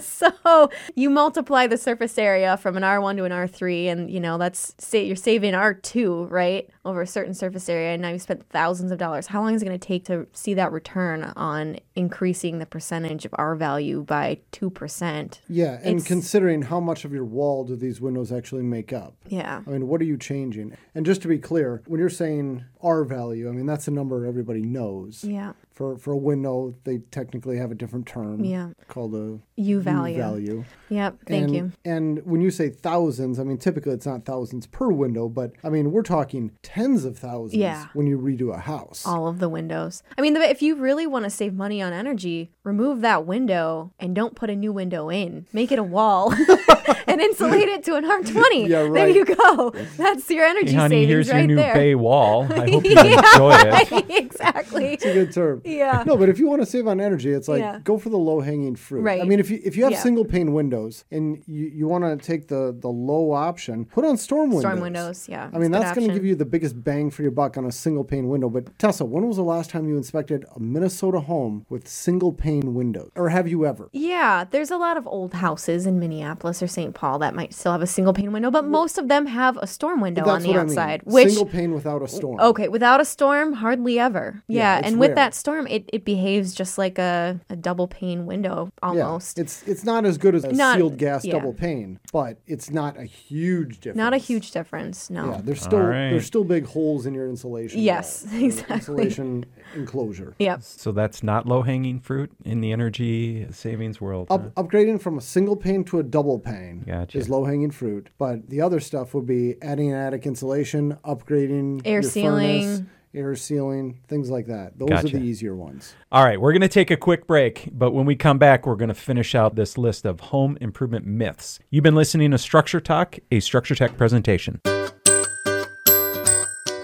so 0.00 0.70
you 0.94 1.10
multiply 1.10 1.66
the 1.66 1.76
surface 1.76 2.16
area 2.18 2.56
from 2.56 2.76
an 2.76 2.82
R1 2.82 3.16
to 3.16 3.24
an 3.24 3.32
R3, 3.32 3.86
and 3.86 4.10
you 4.10 4.20
know 4.20 4.38
that's 4.38 4.74
say 4.78 5.04
you're 5.04 5.16
saving 5.16 5.54
R2 5.54 6.30
right 6.30 6.68
over 6.84 7.02
a 7.02 7.06
certain 7.06 7.34
surface 7.34 7.68
area, 7.68 7.92
and 7.92 8.02
now 8.02 8.08
you 8.10 8.18
spent 8.18 8.48
thousands 8.50 8.92
of 8.92 8.98
dollars. 8.98 9.26
How 9.26 9.42
long 9.42 9.54
is 9.54 9.62
it 9.62 9.66
going 9.66 9.78
to 9.78 9.86
take 9.86 10.04
to 10.06 10.26
see 10.32 10.54
that 10.54 10.72
return 10.72 11.24
on 11.36 11.78
increasing 11.96 12.58
the 12.58 12.66
percentage 12.66 13.24
of 13.24 13.34
R 13.36 13.54
value 13.56 14.02
by 14.02 14.38
two 14.52 14.70
percent? 14.70 15.40
Yeah, 15.48 15.74
and 15.82 15.96
It's- 15.96 16.06
considering 16.06 16.62
how 16.62 16.80
much 16.80 17.04
of 17.04 17.12
your 17.12 17.24
wall 17.24 17.64
do 17.64 17.76
these 17.76 18.00
windows 18.00 18.30
actually 18.32 18.62
make 18.62 18.92
up? 18.92 19.16
Yeah. 19.26 19.62
I 19.66 19.70
mean, 19.70 19.88
what 19.88 20.00
are 20.00 20.04
you 20.04 20.16
changing? 20.16 20.76
And 20.94 21.04
just 21.04 21.22
to 21.22 21.28
be 21.28 21.38
clear, 21.38 21.82
when 21.86 21.98
you're 22.00 22.08
saying 22.10 22.64
R 22.80 23.04
value, 23.04 23.48
I 23.48 23.52
mean 23.52 23.66
that's 23.66 23.88
a 23.88 23.90
number 23.90 24.24
everybody 24.24 24.62
knows. 24.62 25.24
Yeah. 25.24 25.52
For 25.78 25.96
for 25.96 26.10
a 26.12 26.16
window, 26.16 26.74
they 26.82 26.98
technically 27.12 27.56
have 27.58 27.70
a 27.70 27.74
different 27.76 28.04
term. 28.04 28.44
Yeah. 28.44 28.70
Called 28.88 29.14
a 29.14 29.38
U 29.54 29.80
value. 29.80 30.16
value. 30.18 30.64
Yep. 30.88 31.18
Thank 31.28 31.44
and, 31.44 31.54
you. 31.54 31.72
And 31.84 32.26
when 32.26 32.40
you 32.40 32.50
say 32.50 32.68
thousands, 32.68 33.38
I 33.38 33.44
mean 33.44 33.58
typically 33.58 33.92
it's 33.92 34.04
not 34.04 34.24
thousands 34.24 34.66
per 34.66 34.88
window, 34.90 35.28
but 35.28 35.52
I 35.62 35.68
mean 35.68 35.92
we're 35.92 36.02
talking 36.02 36.50
tens 36.64 37.04
of 37.04 37.16
thousands 37.16 37.60
Yeah. 37.60 37.86
when 37.92 38.08
you 38.08 38.18
redo 38.18 38.52
a 38.52 38.58
house. 38.58 39.06
all 39.06 39.28
of 39.28 39.38
the 39.38 39.48
windows. 39.48 40.02
I 40.18 40.20
mean, 40.20 40.34
if 40.34 40.62
you 40.62 40.74
really 40.74 41.06
want 41.06 41.26
to 41.26 41.30
save 41.30 41.54
money 41.54 41.80
on 41.80 41.92
energy, 41.92 42.50
remove 42.64 43.00
that 43.02 43.24
window 43.24 43.92
and 44.00 44.16
don't 44.16 44.34
put 44.34 44.50
a 44.50 44.56
new 44.56 44.72
window 44.72 45.08
in. 45.10 45.46
Make 45.52 45.70
it 45.70 45.78
a 45.78 45.84
wall 45.84 46.32
and 47.06 47.20
insulate 47.20 47.68
it 47.68 47.84
to 47.84 47.94
an 47.94 48.04
R20. 48.04 48.66
Yeah, 48.68 48.88
There 48.92 49.08
you 49.08 49.24
go. 49.24 49.70
That's 49.96 50.28
your 50.28 50.44
energy 50.44 50.72
Hey, 50.72 50.76
honey, 50.76 50.96
savings 51.04 51.08
here's 51.08 51.30
right 51.30 51.38
your 51.38 51.46
new 51.46 51.56
there. 51.56 51.74
bay 51.74 51.94
wall. 51.94 52.48
I 52.50 52.68
hope 52.68 52.84
you 52.84 52.90
enjoy 52.98 53.52
it. 53.54 54.10
exactly. 54.24 54.94
It's 54.94 55.04
a 55.04 55.12
good 55.12 55.32
term. 55.32 55.62
Yeah. 55.76 56.02
No, 56.06 56.16
but 56.16 56.28
if 56.28 56.38
you 56.38 56.48
want 56.48 56.62
to 56.62 56.66
save 56.66 56.86
on 56.86 57.00
energy, 57.00 57.30
it's 57.30 57.48
like 57.48 57.60
Yeah. 57.60 57.80
go 57.84 57.98
for 57.98 58.08
the 58.08 58.16
low 58.18 58.40
hanging 58.40 58.76
fruit. 58.76 59.02
Right. 59.02 59.20
I 59.20 59.24
mean, 59.24 59.40
if 59.40 59.50
you 59.50 59.60
if 59.64 59.76
you 59.76 59.84
have 59.84 59.92
Yeah. 59.92 59.98
single 60.00 60.24
pane 60.24 60.52
windows 60.52 61.04
and 61.10 61.42
you, 61.46 61.66
you 61.66 61.88
want 61.88 62.04
to 62.04 62.16
take 62.16 62.48
the 62.48 62.74
the 62.78 62.88
low 62.88 63.32
option, 63.32 63.84
put 63.84 64.04
on 64.04 64.16
storm 64.16 64.50
windows. 64.50 64.62
Storm 64.62 64.80
windows, 64.80 65.28
yeah, 65.28 65.50
I 65.52 65.58
mean, 65.58 65.70
that's 65.70 65.94
going 65.96 66.08
to 66.08 66.14
give 66.14 66.24
you 66.24 66.34
the 66.34 66.44
biggest 66.44 66.82
bang 66.82 67.10
for 67.10 67.22
your 67.22 67.30
buck 67.30 67.56
on 67.56 67.64
a 67.64 67.72
single 67.72 68.04
pane 68.04 68.28
window. 68.28 68.48
But 68.48 68.78
Tessa, 68.78 69.04
when 69.04 69.26
was 69.26 69.36
the 69.36 69.42
last 69.44 69.70
time 69.70 69.88
you 69.88 69.96
inspected 69.96 70.44
a 70.54 70.60
Minnesota 70.60 71.20
home 71.20 71.66
with 71.68 71.86
single 71.88 72.32
pane 72.32 72.74
windows, 72.74 73.10
or 73.16 73.28
have 73.28 73.46
you 73.48 73.66
ever? 73.66 73.88
Yeah, 73.92 74.44
there's 74.50 74.70
a 74.70 74.76
lot 74.76 74.96
of 74.96 75.06
old 75.06 75.34
houses 75.34 75.86
in 75.86 75.98
Minneapolis 75.98 76.62
or 76.62 76.66
St. 76.66 76.94
Paul 76.94 77.18
that 77.20 77.34
might 77.34 77.52
still 77.52 77.72
have 77.72 77.82
a 77.82 77.86
single 77.86 78.12
pane 78.12 78.32
window, 78.32 78.50
but 78.50 78.64
most 78.64 78.98
of 78.98 79.08
them 79.08 79.26
have 79.26 79.56
a 79.58 79.66
storm 79.66 80.00
window 80.00 80.24
on 80.28 80.42
the 80.42 80.54
outside. 80.54 81.02
I 81.04 81.08
mean. 81.08 81.14
Which 81.14 81.28
single 81.28 81.46
pane 81.46 81.72
without 81.74 82.02
a 82.02 82.08
storm. 82.08 82.38
Okay, 82.40 82.68
without 82.68 83.00
a 83.00 83.04
storm, 83.04 83.54
hardly 83.54 83.98
ever. 83.98 84.42
Yeah, 84.48 84.78
Yeah, 84.80 84.86
and 84.86 84.98
with 85.00 85.14
that 85.14 85.34
storm, 85.34 85.57
it, 85.66 85.88
it 85.92 86.04
behaves 86.04 86.54
just 86.54 86.78
like 86.78 86.98
a, 86.98 87.40
a 87.50 87.56
double 87.56 87.88
pane 87.88 88.26
window 88.26 88.70
almost. 88.82 88.98
Yeah, 88.98 89.06
almost. 89.06 89.38
it's 89.38 89.62
it's 89.66 89.84
not 89.84 90.04
as 90.04 90.18
good 90.18 90.34
as 90.34 90.44
a 90.44 90.52
Not- 90.52 90.76
sealed 90.76 90.98
gas 90.98 91.24
yeah. 91.24 91.32
double 91.32 91.52
pane, 91.52 91.98
but 92.12 92.38
it's 92.46 92.70
not 92.70 92.98
a 92.98 93.04
huge 93.04 93.80
difference. 93.80 93.96
Not 93.96 94.14
a 94.14 94.18
huge 94.18 94.50
difference, 94.50 95.10
no. 95.10 95.32
Yeah, 95.32 95.40
there's 95.42 95.62
still 95.62 95.80
right. 95.80 96.10
there's 96.10 96.26
still 96.26 96.44
big 96.44 96.66
holes 96.66 97.06
in 97.06 97.14
your 97.14 97.28
insulation. 97.28 97.80
Yes, 97.80 98.26
wall, 98.26 98.44
exactly. 98.44 98.76
Insulation 98.76 99.44
enclosure. 99.74 100.34
Yep. 100.38 100.62
So 100.62 100.92
that's 100.92 101.22
not 101.22 101.46
low 101.46 101.62
hanging 101.62 102.00
fruit 102.00 102.30
in 102.44 102.60
the 102.60 102.72
energy 102.72 103.46
savings 103.50 104.00
world. 104.00 104.28
Up, 104.30 104.54
upgrading 104.54 105.00
from 105.00 105.18
a 105.18 105.20
single 105.20 105.56
pane 105.56 105.84
to 105.84 105.98
a 105.98 106.02
double 106.02 106.38
pane 106.38 106.84
Gotcha. 106.86 107.18
is 107.18 107.28
low 107.28 107.44
hanging 107.44 107.70
fruit, 107.70 108.10
but 108.18 108.48
the 108.48 108.60
other 108.60 108.80
stuff 108.80 109.14
would 109.14 109.26
be 109.26 109.56
adding 109.62 109.90
an 109.92 109.96
attic 109.96 110.26
insulation, 110.26 110.98
upgrading 111.04 111.82
Air 111.84 111.94
your 111.94 112.02
sealing. 112.02 112.62
furnace, 112.62 112.82
air 113.14 113.34
sealing, 113.36 114.00
things 114.08 114.30
like 114.30 114.46
that. 114.46 114.78
Those 114.78 114.88
Gotcha. 114.88 115.06
are 115.06 115.18
the 115.18 115.24
easier 115.24 115.54
ones. 115.56 115.94
All 116.12 116.24
right, 116.24 116.40
we're 116.40 116.52
going 116.52 116.62
to 116.62 116.68
take 116.68 116.90
a 116.90 116.96
quick 116.96 117.26
break, 117.26 117.68
but 117.72 117.92
when 117.92 118.06
we 118.06 118.16
come 118.16 118.38
back, 118.38 118.66
we're 118.66 118.76
going 118.76 118.88
to 118.88 118.94
finish 118.94 119.34
out 119.34 119.56
this 119.56 119.78
list 119.78 120.04
of 120.04 120.20
home 120.20 120.58
improvement 120.60 121.06
myths. 121.06 121.58
You've 121.70 121.84
been 121.84 121.94
listening 121.94 122.30
to 122.32 122.38
Structure 122.38 122.80
Talk, 122.80 123.18
a 123.30 123.40
Structure 123.40 123.74
Tech 123.74 123.96
presentation. 123.96 124.60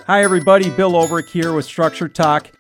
Hi, 0.07 0.23
everybody. 0.23 0.69
Bill 0.71 0.93
Oelrich 0.93 1.31
here 1.31 1.53
with 1.53 1.65
Structure 1.65 2.09
Talk. 2.09 2.51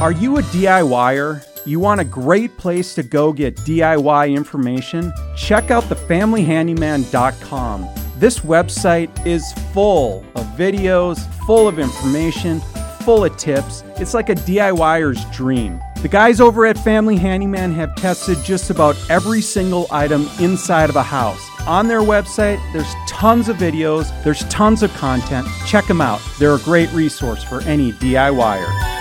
Are 0.00 0.12
you 0.12 0.38
a 0.38 0.42
DIYer? 0.42 1.44
You 1.68 1.78
want 1.80 2.00
a 2.00 2.04
great 2.04 2.56
place 2.56 2.94
to 2.94 3.02
go 3.02 3.30
get 3.30 3.54
DIY 3.56 4.34
information? 4.34 5.12
Check 5.36 5.70
out 5.70 5.84
thefamilyhandyman.com. 5.84 7.88
This 8.16 8.38
website 8.38 9.26
is 9.26 9.52
full 9.74 10.24
of 10.34 10.46
videos, 10.56 11.18
full 11.44 11.68
of 11.68 11.78
information, 11.78 12.62
full 13.02 13.26
of 13.26 13.36
tips. 13.36 13.84
It's 13.98 14.14
like 14.14 14.30
a 14.30 14.34
DIYer's 14.34 15.22
dream. 15.36 15.78
The 16.00 16.08
guys 16.08 16.40
over 16.40 16.64
at 16.64 16.78
Family 16.78 17.18
Handyman 17.18 17.72
have 17.72 17.94
tested 17.96 18.38
just 18.42 18.70
about 18.70 18.96
every 19.10 19.42
single 19.42 19.88
item 19.90 20.26
inside 20.40 20.88
of 20.88 20.96
a 20.96 21.02
house. 21.02 21.46
On 21.66 21.86
their 21.86 22.00
website, 22.00 22.58
there's 22.72 22.94
tons 23.06 23.50
of 23.50 23.58
videos, 23.58 24.10
there's 24.24 24.42
tons 24.44 24.82
of 24.82 24.90
content. 24.94 25.46
Check 25.66 25.86
them 25.86 26.00
out. 26.00 26.22
They're 26.38 26.54
a 26.54 26.60
great 26.60 26.90
resource 26.94 27.44
for 27.44 27.60
any 27.64 27.92
DIYer. 27.92 28.97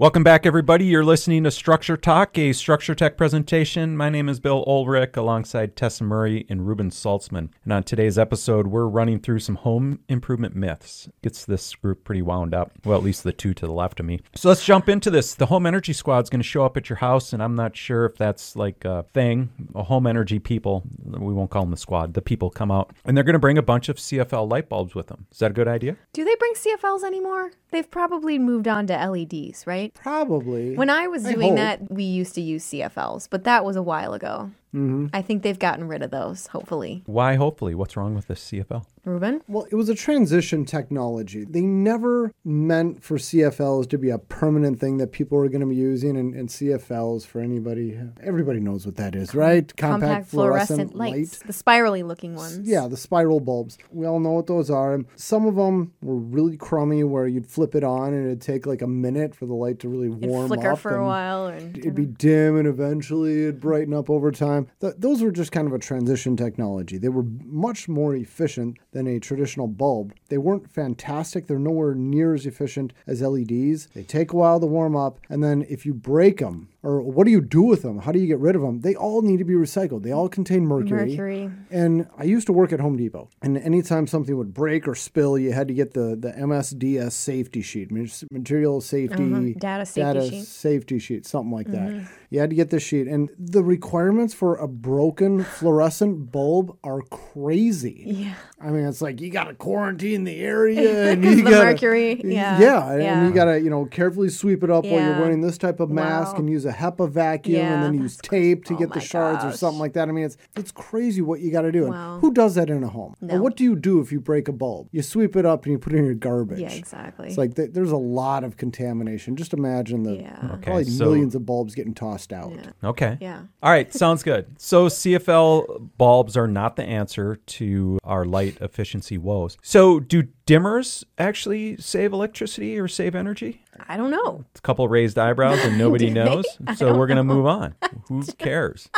Welcome 0.00 0.24
back, 0.24 0.44
everybody. 0.44 0.86
You're 0.86 1.04
listening 1.04 1.44
to 1.44 1.52
Structure 1.52 1.96
Talk, 1.96 2.36
a 2.36 2.52
Structure 2.52 2.96
Tech 2.96 3.16
presentation. 3.16 3.96
My 3.96 4.10
name 4.10 4.28
is 4.28 4.40
Bill 4.40 4.64
Oelrich 4.64 5.16
alongside 5.16 5.76
Tessa 5.76 6.02
Murray 6.02 6.44
and 6.48 6.66
Reuben 6.66 6.90
Saltzman. 6.90 7.50
And 7.62 7.72
on 7.72 7.84
today's 7.84 8.18
episode, 8.18 8.66
we're 8.66 8.88
running 8.88 9.20
through 9.20 9.38
some 9.38 9.54
home 9.54 10.00
improvement 10.08 10.56
myths. 10.56 11.08
Gets 11.22 11.44
this 11.44 11.76
group 11.76 12.02
pretty 12.02 12.22
wound 12.22 12.56
up. 12.56 12.72
Well, 12.84 12.98
at 12.98 13.04
least 13.04 13.22
the 13.22 13.32
two 13.32 13.54
to 13.54 13.68
the 13.68 13.72
left 13.72 14.00
of 14.00 14.06
me. 14.06 14.18
So 14.34 14.48
let's 14.48 14.64
jump 14.64 14.88
into 14.88 15.12
this. 15.12 15.36
The 15.36 15.46
Home 15.46 15.64
Energy 15.64 15.92
Squad 15.92 16.24
is 16.24 16.28
going 16.28 16.40
to 16.40 16.48
show 16.48 16.64
up 16.64 16.76
at 16.76 16.88
your 16.88 16.96
house, 16.96 17.32
and 17.32 17.40
I'm 17.40 17.54
not 17.54 17.76
sure 17.76 18.04
if 18.04 18.16
that's 18.16 18.56
like 18.56 18.84
a 18.84 19.04
thing. 19.14 19.50
A 19.76 19.84
home 19.84 20.08
energy 20.08 20.40
people, 20.40 20.82
we 21.04 21.32
won't 21.32 21.50
call 21.50 21.62
them 21.62 21.70
the 21.70 21.76
squad, 21.76 22.14
the 22.14 22.20
people 22.20 22.50
come 22.50 22.72
out, 22.72 22.92
and 23.04 23.16
they're 23.16 23.22
going 23.22 23.34
to 23.34 23.38
bring 23.38 23.58
a 23.58 23.62
bunch 23.62 23.88
of 23.88 23.98
CFL 23.98 24.50
light 24.50 24.68
bulbs 24.68 24.96
with 24.96 25.06
them. 25.06 25.26
Is 25.30 25.38
that 25.38 25.52
a 25.52 25.54
good 25.54 25.68
idea? 25.68 25.96
Do 26.12 26.24
they 26.24 26.34
bring 26.34 26.54
CFLs 26.54 27.04
anymore? 27.04 27.52
They've 27.70 27.88
probably 27.88 28.38
moved 28.38 28.68
on 28.68 28.86
to 28.88 28.94
LEDs, 28.94 29.66
right? 29.66 29.93
Probably. 29.94 30.76
When 30.76 30.90
I 30.90 31.06
was 31.06 31.24
I 31.24 31.32
doing 31.32 31.48
hope. 31.50 31.56
that, 31.56 31.90
we 31.90 32.02
used 32.04 32.34
to 32.34 32.40
use 32.40 32.64
CFLs, 32.64 33.28
but 33.30 33.44
that 33.44 33.64
was 33.64 33.76
a 33.76 33.82
while 33.82 34.12
ago. 34.12 34.50
Mm-hmm. 34.74 35.06
I 35.12 35.22
think 35.22 35.42
they've 35.42 35.58
gotten 35.58 35.86
rid 35.86 36.02
of 36.02 36.10
those, 36.10 36.48
hopefully. 36.48 37.02
Why, 37.06 37.36
hopefully? 37.36 37.74
What's 37.74 37.96
wrong 37.96 38.14
with 38.14 38.26
this 38.26 38.44
CFL? 38.50 38.84
Reuben? 39.04 39.42
Well, 39.46 39.66
it 39.70 39.74
was 39.74 39.88
a 39.88 39.94
transition 39.94 40.64
technology. 40.64 41.44
They 41.44 41.60
never 41.60 42.32
meant 42.44 43.02
for 43.02 43.18
CFLs 43.18 43.88
to 43.90 43.98
be 43.98 44.10
a 44.10 44.18
permanent 44.18 44.80
thing 44.80 44.96
that 44.98 45.12
people 45.12 45.38
were 45.38 45.48
going 45.48 45.60
to 45.60 45.66
be 45.66 45.76
using, 45.76 46.16
and, 46.16 46.34
and 46.34 46.48
CFLs 46.48 47.26
for 47.26 47.40
anybody, 47.40 47.98
everybody 48.22 48.60
knows 48.60 48.86
what 48.86 48.96
that 48.96 49.14
is, 49.14 49.34
right? 49.34 49.74
Compact, 49.76 50.28
fluorescent, 50.28 50.94
lights. 50.94 51.38
The 51.40 51.52
spirally 51.52 52.02
looking 52.02 52.34
ones. 52.34 52.66
Yeah, 52.68 52.88
the 52.88 52.96
spiral 52.96 53.40
bulbs. 53.40 53.78
We 53.90 54.06
all 54.06 54.20
know 54.20 54.32
what 54.32 54.46
those 54.46 54.70
are. 54.70 54.94
And 54.94 55.06
some 55.16 55.46
of 55.46 55.54
them 55.56 55.92
were 56.02 56.16
really 56.16 56.56
crummy, 56.56 57.04
where 57.04 57.26
you'd 57.28 57.46
flip 57.46 57.74
it 57.74 57.84
on 57.84 58.14
and 58.14 58.26
it'd 58.26 58.40
take 58.40 58.66
like 58.66 58.82
a 58.82 58.86
minute 58.86 59.34
for 59.34 59.46
the 59.46 59.54
light 59.54 59.78
to 59.80 59.88
really 59.88 60.08
It'd 60.08 60.24
warm 60.28 60.48
flicker 60.48 60.72
up. 60.72 60.78
for 60.78 60.96
a 60.96 61.04
while. 61.04 61.46
And 61.46 61.76
It'd 61.76 61.94
be 61.94 62.06
dim 62.06 62.56
and 62.56 62.66
eventually 62.66 63.42
it'd 63.42 63.60
brighten 63.60 63.92
up 63.94 64.08
over 64.10 64.30
time. 64.32 64.63
Th- 64.80 64.94
those 64.98 65.22
were 65.22 65.30
just 65.30 65.52
kind 65.52 65.66
of 65.66 65.72
a 65.72 65.78
transition 65.78 66.36
technology. 66.36 66.98
They 66.98 67.08
were 67.08 67.24
much 67.44 67.88
more 67.88 68.14
efficient 68.14 68.78
than 68.92 69.06
a 69.06 69.20
traditional 69.20 69.66
bulb. 69.66 70.14
They 70.28 70.38
weren't 70.38 70.70
fantastic. 70.70 71.46
They're 71.46 71.58
nowhere 71.58 71.94
near 71.94 72.34
as 72.34 72.46
efficient 72.46 72.92
as 73.06 73.22
LEDs. 73.22 73.88
They 73.94 74.02
take 74.02 74.32
a 74.32 74.36
while 74.36 74.60
to 74.60 74.66
warm 74.66 74.96
up, 74.96 75.18
and 75.28 75.42
then 75.42 75.66
if 75.68 75.84
you 75.86 75.94
break 75.94 76.38
them, 76.38 76.68
or 76.84 77.00
what 77.02 77.24
do 77.24 77.30
you 77.30 77.40
do 77.40 77.62
with 77.62 77.82
them? 77.82 77.98
How 78.00 78.12
do 78.12 78.18
you 78.18 78.26
get 78.26 78.38
rid 78.38 78.54
of 78.54 78.62
them? 78.62 78.80
They 78.82 78.94
all 78.94 79.22
need 79.22 79.38
to 79.38 79.44
be 79.44 79.54
recycled. 79.54 80.02
They 80.02 80.12
all 80.12 80.28
contain 80.28 80.66
mercury. 80.66 81.08
Mercury. 81.10 81.50
And 81.70 82.06
I 82.18 82.24
used 82.24 82.46
to 82.46 82.52
work 82.52 82.72
at 82.72 82.80
Home 82.80 82.96
Depot, 82.96 83.28
and 83.42 83.56
anytime 83.58 84.06
something 84.06 84.36
would 84.36 84.52
break 84.54 84.86
or 84.86 84.94
spill, 84.94 85.38
you 85.38 85.52
had 85.52 85.66
to 85.68 85.74
get 85.74 85.94
the, 85.94 86.14
the 86.14 86.32
MSDS 86.32 87.12
safety 87.12 87.62
sheet, 87.62 87.90
ma- 87.90 88.04
material 88.30 88.80
safety 88.80 89.24
Uh-huh. 89.32 89.40
Data 89.58 89.86
safety 89.86 90.30
sheet. 90.30 90.44
safety 90.46 90.98
sheet, 90.98 91.26
something 91.26 91.50
like 91.52 91.68
that. 91.68 92.06
You 92.30 92.40
had 92.40 92.50
to 92.50 92.56
get 92.56 92.70
this 92.70 92.82
sheet, 92.82 93.06
and 93.06 93.30
the 93.38 93.62
requirements 93.62 94.34
for 94.34 94.56
a 94.56 94.66
broken 94.66 95.44
fluorescent 95.44 96.32
bulb 96.32 96.76
are 96.84 97.00
crazy. 97.02 98.02
Yeah. 98.06 98.34
I 98.60 98.70
mean, 98.70 98.86
it's 98.86 99.02
like 99.02 99.20
you 99.20 99.30
got 99.30 99.44
to 99.44 99.54
quarantine 99.54 100.24
the 100.24 100.38
area, 100.40 101.10
and 101.12 101.22
you 101.24 101.36
the 101.36 101.42
got 101.42 101.64
mercury, 101.64 102.20
yeah, 102.24 102.58
yeah, 102.60 102.92
and 102.92 103.28
you 103.28 103.34
got 103.34 103.44
to 103.46 103.60
you 103.60 103.70
know 103.70 103.84
carefully 103.86 104.28
sweep 104.30 104.62
it 104.64 104.70
up 104.70 104.84
while 104.84 105.00
you're 105.00 105.20
wearing 105.20 105.40
this 105.42 105.58
type 105.58 105.80
of 105.80 105.90
mask, 105.90 106.32
Wow. 106.34 106.38
and 106.40 106.50
use 106.50 106.64
a 106.64 106.72
HEPA 106.74 107.08
vacuum, 107.10 107.60
and 107.62 107.82
then 107.82 107.94
use 108.02 108.16
that's 108.16 108.28
tape 108.28 108.64
to 108.66 108.74
Oh 108.74 108.76
get 108.78 108.88
the 108.90 108.96
my 108.96 109.00
shards 109.02 109.44
or 109.44 109.52
something 109.52 109.78
like 109.78 109.92
that. 109.94 110.08
I 110.08 110.12
mean, 110.12 110.24
it's 110.24 110.36
it's 110.56 110.70
crazy 110.72 111.20
what 111.22 111.40
you 111.40 111.50
got 111.50 111.62
to 111.62 111.72
do. 111.72 111.84
And 111.84 111.92
Wow. 111.94 112.18
who 112.20 112.32
does 112.32 112.54
that 112.56 112.68
in 112.70 112.82
a 112.84 112.88
home? 112.88 113.14
Or 113.22 113.26
No. 113.38 113.42
what 113.42 113.56
do 113.56 113.64
you 113.64 113.76
do 113.76 114.00
if 114.00 114.10
you 114.12 114.20
break 114.20 114.48
a 114.48 114.52
bulb? 114.52 114.88
You 114.92 115.02
sweep 115.02 115.36
it 115.36 115.46
up 115.46 115.64
and 115.64 115.72
you 115.72 115.78
put 115.78 115.92
it 115.92 115.96
in 115.98 116.04
your 116.04 116.14
garbage. 116.14 116.58
Yeah, 116.60 116.72
exactly. 116.72 117.28
It's 117.28 117.38
like 117.38 117.54
th- 117.54 117.70
there's 117.72 117.92
a 117.92 117.96
lot 117.96 118.44
of 118.44 118.56
contamination. 118.56 119.36
Just 119.36 119.52
imagine 119.54 120.02
the 120.02 120.16
Yeah. 120.16 120.50
Okay, 120.54 120.62
probably 120.62 120.84
so- 120.84 121.04
millions 121.04 121.34
of 121.34 121.46
bulbs 121.46 121.74
getting 121.74 121.94
tossed 121.94 122.32
out. 122.32 122.52
Yeah. 122.54 122.88
Okay. 122.90 123.18
Yeah. 123.20 123.42
All 123.62 123.70
right, 123.70 123.92
sounds 123.92 124.22
good. 124.22 124.46
So 124.58 124.88
CFL 124.88 125.90
bulbs 125.98 126.36
are 126.36 126.48
not 126.48 126.76
the 126.76 126.84
answer 126.84 127.36
to 127.46 127.98
our 128.04 128.24
light 128.24 128.58
efficiency 128.60 129.18
woes. 129.18 129.56
So 129.62 130.00
do 130.00 130.24
dimmers 130.46 131.04
actually 131.18 131.76
save 131.78 132.12
electricity 132.12 132.78
or 132.78 132.88
save 132.88 133.14
energy? 133.14 133.62
I 133.88 133.96
don't 133.96 134.10
know. 134.10 134.44
It's 134.50 134.60
a 134.60 134.62
couple 134.62 134.86
raised 134.88 135.18
eyebrows 135.18 135.58
and 135.64 135.78
nobody 135.78 136.10
knows. 136.10 136.46
So 136.76 136.96
we're 136.96 137.06
going 137.06 137.16
to 137.16 137.24
move 137.24 137.46
on. 137.46 137.74
Who 138.08 138.22
cares? 138.38 138.88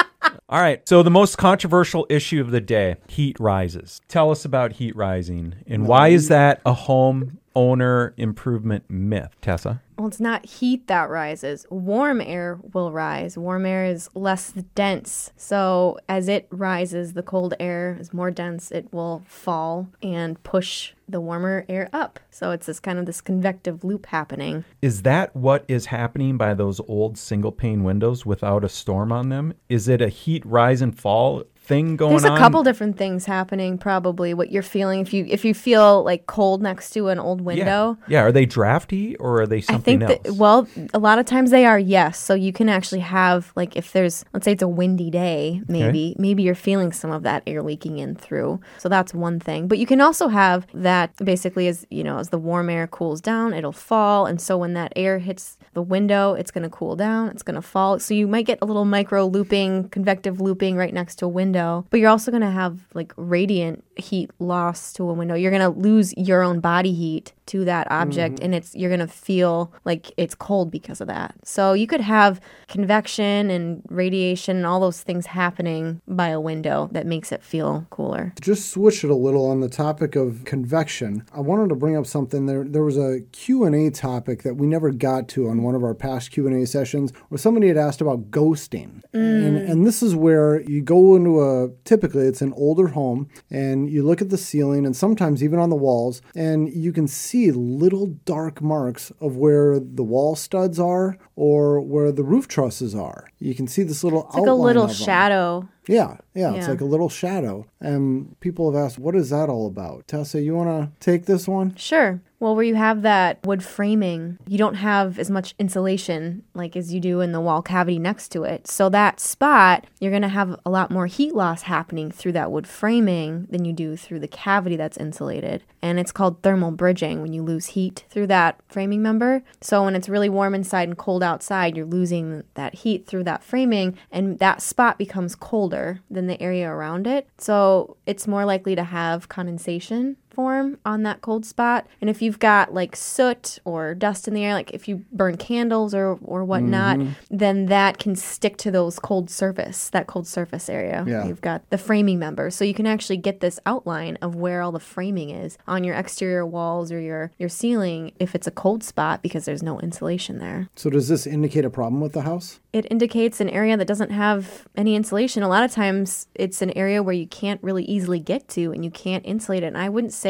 All 0.49 0.61
right. 0.61 0.87
So 0.89 1.03
the 1.03 1.11
most 1.11 1.39
controversial 1.39 2.07
issue 2.09 2.41
of 2.41 2.51
the 2.51 2.61
day, 2.61 2.97
heat 3.09 3.39
rises. 3.41 4.01
Tell 4.09 4.31
us 4.31 4.45
about 4.45 4.75
heat 4.75 4.95
rising 4.97 5.55
and 5.67 5.87
why 5.87 6.09
is 6.09 6.29
that 6.29 6.61
a 6.67 6.73
home 6.73 7.39
owner 7.57 8.15
improvement 8.17 8.85
myth, 8.89 9.35
Tessa? 9.41 9.83
Well, 9.99 10.09
it's 10.09 10.21
not 10.21 10.45
heat 10.45 10.89
that 10.89 11.09
rises. 11.09 11.67
Warm 11.71 12.21
air 12.21 12.61
will 12.75 12.93
rise. 12.93 13.39
Warm 13.39 13.65
air 13.65 13.87
is 13.87 14.11
less 14.15 14.53
dense. 14.75 15.33
So, 15.37 15.99
as 16.07 16.29
it 16.29 16.47
rises, 16.51 17.15
the 17.15 17.23
cold 17.23 17.55
air 17.59 17.97
is 17.99 18.13
more 18.13 18.31
dense. 18.31 18.71
It 18.71 18.93
will 18.93 19.23
fall 19.27 19.89
and 20.03 20.41
push 20.43 20.93
the 21.09 21.21
warmer 21.21 21.65
air 21.67 21.89
up. 21.95 22.21
So, 22.31 22.51
it's 22.51 22.67
this 22.67 22.79
kind 22.79 22.99
of 22.99 23.07
this 23.07 23.23
convective 23.23 23.85
loop 23.85 24.05
happening. 24.07 24.67
Is 24.83 25.01
that 25.03 25.35
what 25.35 25.65
is 25.67 25.87
happening 25.87 26.37
by 26.37 26.53
those 26.53 26.79
old 26.81 27.17
single 27.17 27.53
pane 27.53 27.83
windows 27.83 28.27
without 28.27 28.65
a 28.65 28.69
storm 28.69 29.11
on 29.11 29.31
them? 29.31 29.55
Is 29.71 29.89
it 29.89 30.03
a 30.03 30.11
heat 30.11 30.45
rise 30.45 30.83
and 30.83 30.97
fall 30.99 31.45
thing 31.67 31.97
going 31.97 32.13
There's 32.13 32.25
a 32.25 32.37
couple 32.39 32.63
different 32.63 32.97
things 32.97 33.25
happening 33.25 33.79
probably 33.79 34.35
what 34.35 34.53
you're 34.53 34.63
feeling 34.63 35.01
if 35.01 35.13
you 35.13 35.27
if 35.29 35.45
you 35.45 35.55
feel 35.55 36.05
like 36.05 36.27
cold 36.27 36.63
next 36.63 36.91
to 36.91 37.09
an 37.09 37.19
old 37.19 37.41
window. 37.41 37.99
Yeah, 38.09 38.23
are 38.23 38.33
they 38.33 38.47
drafty 38.47 39.17
or 39.17 39.43
are 39.43 39.47
they 39.47 39.59
I 39.59 39.61
something 39.61 40.01
think 40.01 40.11
else? 40.11 40.21
that 40.23 40.35
well, 40.35 40.69
a 40.95 40.99
lot 40.99 41.19
of 41.19 41.27
times 41.27 41.51
they 41.51 41.67
are 41.67 41.79
yes. 41.79 42.19
So 42.19 42.35
you 42.35 42.53
can 42.53 42.69
actually 42.69 43.01
have 43.01 43.53
like 43.57 43.77
if 43.77 43.93
there's 43.93 44.25
let's 44.33 44.45
say 44.45 44.53
it's 44.53 44.63
a 44.63 44.69
windy 44.69 45.11
day, 45.11 45.63
maybe 45.69 46.15
maybe 46.19 46.43
you're 46.43 46.55
feeling 46.55 46.93
some 46.93 47.11
of 47.11 47.23
that 47.25 47.43
air 47.47 47.63
leaking 47.63 47.99
in 47.99 48.15
through. 48.15 48.61
So 48.79 48.89
that's 48.89 49.13
one 49.13 49.41
thing. 49.41 49.69
But 49.69 49.79
you 49.79 49.87
can 49.87 50.01
also 50.01 50.29
have 50.29 50.67
that 50.75 51.17
basically 51.17 51.69
as 51.69 51.87
you 51.91 52.05
know 52.05 52.19
as 52.19 52.29
the 52.31 52.39
warm 52.39 52.71
air 52.71 52.87
cools 52.87 53.21
down, 53.21 53.53
it'll 53.53 53.73
fall, 53.73 54.27
and 54.27 54.41
so 54.41 54.57
when 54.57 54.75
that 54.75 54.93
air 54.97 55.19
hits 55.19 55.59
the 55.75 55.83
window, 55.83 56.35
it's 56.35 56.51
going 56.51 56.65
to 56.65 56.71
cool 56.71 56.97
down, 56.97 57.29
it's 57.29 57.43
going 57.43 57.55
to 57.55 57.63
fall. 57.63 57.99
So 57.99 58.15
you 58.15 58.27
might 58.27 58.47
get 58.47 58.59
a 58.63 58.65
little 58.65 58.85
micro 58.85 59.27
looping, 59.27 59.89
convective 59.91 60.41
looping 60.41 60.77
right 60.77 60.93
next 60.93 61.17
to 61.17 61.27
a 61.27 61.29
window, 61.29 61.56
but 61.91 62.01
you're 62.01 62.11
also 62.11 62.31
going 62.31 62.43
to 62.43 62.51
have 62.51 62.81
like 62.95 63.13
radiant 63.17 63.85
heat 63.97 64.31
loss 64.39 64.93
to 64.95 65.09
a 65.09 65.13
window. 65.13 65.35
You're 65.35 65.51
going 65.51 65.73
to 65.73 65.79
lose 65.81 66.15
your 66.17 66.43
own 66.43 66.61
body 66.61 66.93
heat 66.93 67.33
to 67.47 67.65
that 67.65 67.91
object 67.91 68.37
mm-hmm. 68.37 68.45
and 68.45 68.55
it's 68.55 68.75
you're 68.75 68.91
going 68.91 69.01
to 69.01 69.07
feel 69.07 69.73
like 69.85 70.13
it's 70.17 70.35
cold 70.35 70.71
because 70.71 71.01
of 71.01 71.07
that. 71.09 71.35
So 71.45 71.73
you 71.73 71.87
could 71.87 72.01
have 72.01 72.41
convection 72.69 73.51
and 73.51 73.83
radiation 73.89 74.57
and 74.57 74.67
all 74.67 74.81
those 74.81 75.03
things 75.03 75.27
happening 75.27 76.01
by 76.09 76.29
a 76.29 76.41
window 76.41 76.89
that 76.93 77.07
makes 77.07 77.33
it 77.33 77.43
feel 77.43 77.87
cooler. 77.91 78.33
just 78.41 78.71
switch 78.71 79.05
it 79.05 79.11
a 79.11 79.15
little 79.15 79.47
on 79.47 79.61
the 79.61 79.69
topic 79.69 80.17
of 80.17 80.45
convection. 80.45 81.25
I 81.33 81.41
wanted 81.41 81.69
to 81.69 81.75
bring 81.75 81.97
up 81.97 82.07
something. 82.07 82.47
There 82.47 82.65
there 82.65 82.83
was 82.83 82.97
a 82.97 83.21
q&a 83.33 83.91
topic 83.91 84.43
that 84.43 84.55
we 84.55 84.67
never 84.67 84.91
got 84.91 85.29
to 85.29 85.49
on 85.49 85.63
one 85.63 85.75
of 85.75 85.85
our 85.85 85.95
past 85.95 86.31
q&a 86.31 86.67
sessions 86.67 87.13
where 87.29 87.39
somebody 87.39 87.69
had 87.69 87.77
asked 87.77 88.01
about 88.01 88.31
ghosting. 88.31 89.03
And, 89.13 89.59
mm. 89.59 89.71
and 89.71 89.87
this 89.87 90.03
is 90.03 90.15
where 90.15 90.61
you 90.63 90.83
go 90.83 91.17
into 91.17 91.43
a 91.43 91.71
typically 91.85 92.27
it's 92.27 92.43
an 92.43 92.53
older 92.55 92.89
home 92.89 93.29
and 93.51 93.89
you 93.91 94.03
look 94.03 94.21
at 94.21 94.31
the 94.31 94.39
ceiling 94.39 94.85
and 94.85 94.97
sometimes 94.97 95.43
even 95.43 95.59
on 95.59 95.71
the 95.71 95.77
walls 95.77 96.23
and 96.35 96.73
you 96.73 96.93
can 96.93 97.07
see 97.07 97.36
little 97.53 98.07
dark 98.25 98.61
marks 98.61 99.13
of 99.21 99.37
where 99.37 99.79
the 99.79 100.03
wall 100.03 100.37
studs 100.37 100.79
are 100.79 101.19
or 101.35 101.81
where 101.81 102.11
the 102.13 102.25
roof 102.25 102.49
trusses 102.49 102.95
are 102.95 103.29
you 103.39 103.55
can 103.55 103.67
see 103.67 103.83
this 103.83 104.03
little 104.03 104.27
It's 104.27 104.37
like 104.37 104.47
a 104.47 104.53
little 104.53 104.89
shadow. 104.89 105.69
Yeah, 105.87 106.17
yeah, 106.35 106.55
it's 106.55 106.69
like 106.69 106.81
a 106.81 106.87
little 106.87 107.09
shadow. 107.09 107.67
And 107.81 108.39
people 108.41 108.73
have 108.73 108.85
asked, 108.85 108.99
what 108.99 109.15
is 109.15 109.31
that 109.31 109.49
all 109.49 109.67
about? 109.67 110.09
Tessa, 110.09 110.41
you 110.41 110.55
want 110.55 110.69
to 110.69 110.91
take 111.05 111.27
this 111.27 111.47
one? 111.47 111.77
Sure. 111.77 112.21
Well, 112.39 112.55
where 112.55 112.65
you 112.65 112.75
have 112.75 113.03
that 113.03 113.39
wood 113.45 113.65
framing, 113.65 114.39
you 114.47 114.59
don't 114.59 114.75
have 114.75 115.19
as 115.19 115.31
much 115.31 115.55
insulation 115.59 116.43
like 116.55 116.77
as 116.77 116.93
you 116.93 117.01
do 117.01 117.21
in 117.21 117.33
the 117.33 117.41
wall 117.41 117.63
cavity 117.63 117.99
next 117.99 118.29
to 118.31 118.45
it. 118.45 118.67
So 118.67 118.89
that 118.91 119.21
spot, 119.21 119.87
you're 120.01 120.11
going 120.11 120.23
to 120.23 120.29
have 120.29 120.59
a 120.67 120.71
lot 120.71 120.91
more 120.91 121.07
heat 121.07 121.35
loss 121.35 121.63
happening 121.63 122.11
through 122.11 122.33
that 122.33 122.53
wood 122.53 122.67
framing 122.67 123.47
than 123.51 123.65
you 123.65 123.73
do 123.73 123.97
through 123.97 124.21
the 124.21 124.29
cavity 124.29 124.77
that's 124.77 124.99
insulated. 124.99 125.65
And 125.81 125.99
it's 125.99 126.13
called 126.13 126.43
thermal 126.43 126.73
bridging 126.73 127.23
when 127.23 127.33
you 127.33 127.43
lose 127.43 127.67
heat 127.67 128.05
through 128.11 128.27
that 128.29 128.61
framing 128.69 129.03
member. 129.03 129.43
So 129.63 129.85
when 129.85 129.97
it's 129.97 130.09
really 130.09 130.29
warm 130.29 130.55
inside 130.55 130.89
and 130.89 130.99
cold 130.99 131.23
outside, 131.23 131.77
you're 131.77 131.87
losing 131.87 132.43
that 132.55 132.75
heat 132.75 133.07
through 133.07 133.25
that 133.25 133.45
framing 133.45 133.97
and 134.11 134.39
that 134.41 134.61
spot 134.61 134.99
becomes 134.99 135.35
colder 135.35 136.01
than 136.11 136.27
the 136.27 136.41
area 136.43 136.69
around 136.69 137.07
it. 137.07 137.29
So 137.39 137.97
it's 138.05 138.27
more 138.27 138.45
likely 138.45 138.75
to 138.75 138.85
have 138.85 139.29
condensation 139.29 140.17
form 140.37 140.79
on 140.85 141.03
that 141.03 141.23
cold 141.23 141.47
spot. 141.47 141.87
And 142.01 142.11
if 142.11 142.21
you've 142.21 142.39
got 142.39 142.75
like 142.75 142.95
soot 142.95 143.59
or 143.65 143.95
dust 143.95 144.29
in 144.29 144.35
the 144.35 144.45
air, 144.45 144.53
like 144.53 144.71
if 144.73 144.87
you 144.87 145.05
burn 145.11 145.39
candles 145.39 145.95
or 145.95 146.19
or 146.23 146.45
whatnot, 146.45 146.99
mm-hmm. 146.99 147.13
then 147.31 147.67
that 147.67 147.99
can 147.99 148.15
stick 148.15 148.59
to 148.59 148.71
those 148.71 148.99
cold 148.99 149.31
surface, 149.31 149.89
that 149.91 150.07
cold 150.07 150.27
surface 150.27 150.69
area. 150.69 151.05
Yeah. 151.07 151.27
You've 151.27 151.41
got 151.41 151.69
the 151.71 151.79
framing 151.79 152.19
member. 152.19 152.51
So 152.51 152.65
you 152.65 152.75
can 152.75 152.87
actually 152.87 153.17
get 153.17 153.41
this 153.41 153.59
outline 153.65 154.19
of 154.21 154.35
where 154.35 154.61
all 154.61 154.73
the 154.73 154.79
framing 154.79 155.31
is 155.31 155.57
on 155.67 155.83
your 155.83 155.95
exterior 155.95 156.45
walls 156.45 156.93
or 156.93 157.01
your 157.01 157.33
your 157.39 157.49
ceiling 157.49 158.13
if 158.19 158.35
it's 158.35 158.47
a 158.47 158.51
cold 158.51 158.85
spot 158.85 159.23
because 159.23 159.47
there's 159.47 159.63
no 159.63 159.81
insulation 159.81 160.39
there. 160.39 160.69
So, 160.77 160.91
does 160.91 161.09
this 161.09 161.27
indicate 161.27 161.65
a 161.65 161.71
problem 161.71 162.03
with 162.03 162.13
the 162.13 162.23
house? 162.23 162.61
It 162.75 162.87
indicates 162.91 163.41
an 163.41 163.49
area 163.49 163.75
that 163.79 163.87
doesn't 163.87 164.11
have 164.11 164.69
any 164.77 164.97
insulation. 164.97 165.43
A 165.43 165.49
lot 165.49 165.65
of 165.65 165.73
times 165.73 166.27
it's 166.35 166.61
an 166.61 166.77
area 166.77 167.03
where 167.03 167.15
you 167.15 167.27
can't 167.27 167.63
really 167.63 167.85
easily 167.85 168.21
get 168.21 168.49
to 168.49 168.73
and 168.73 168.85
you 168.85 168.91
can't 168.91 169.25
insulate 169.25 169.63
it. 169.63 169.69
And 169.69 169.79
I 169.79 169.89
wouldn't 169.89 170.13
say 170.13 170.26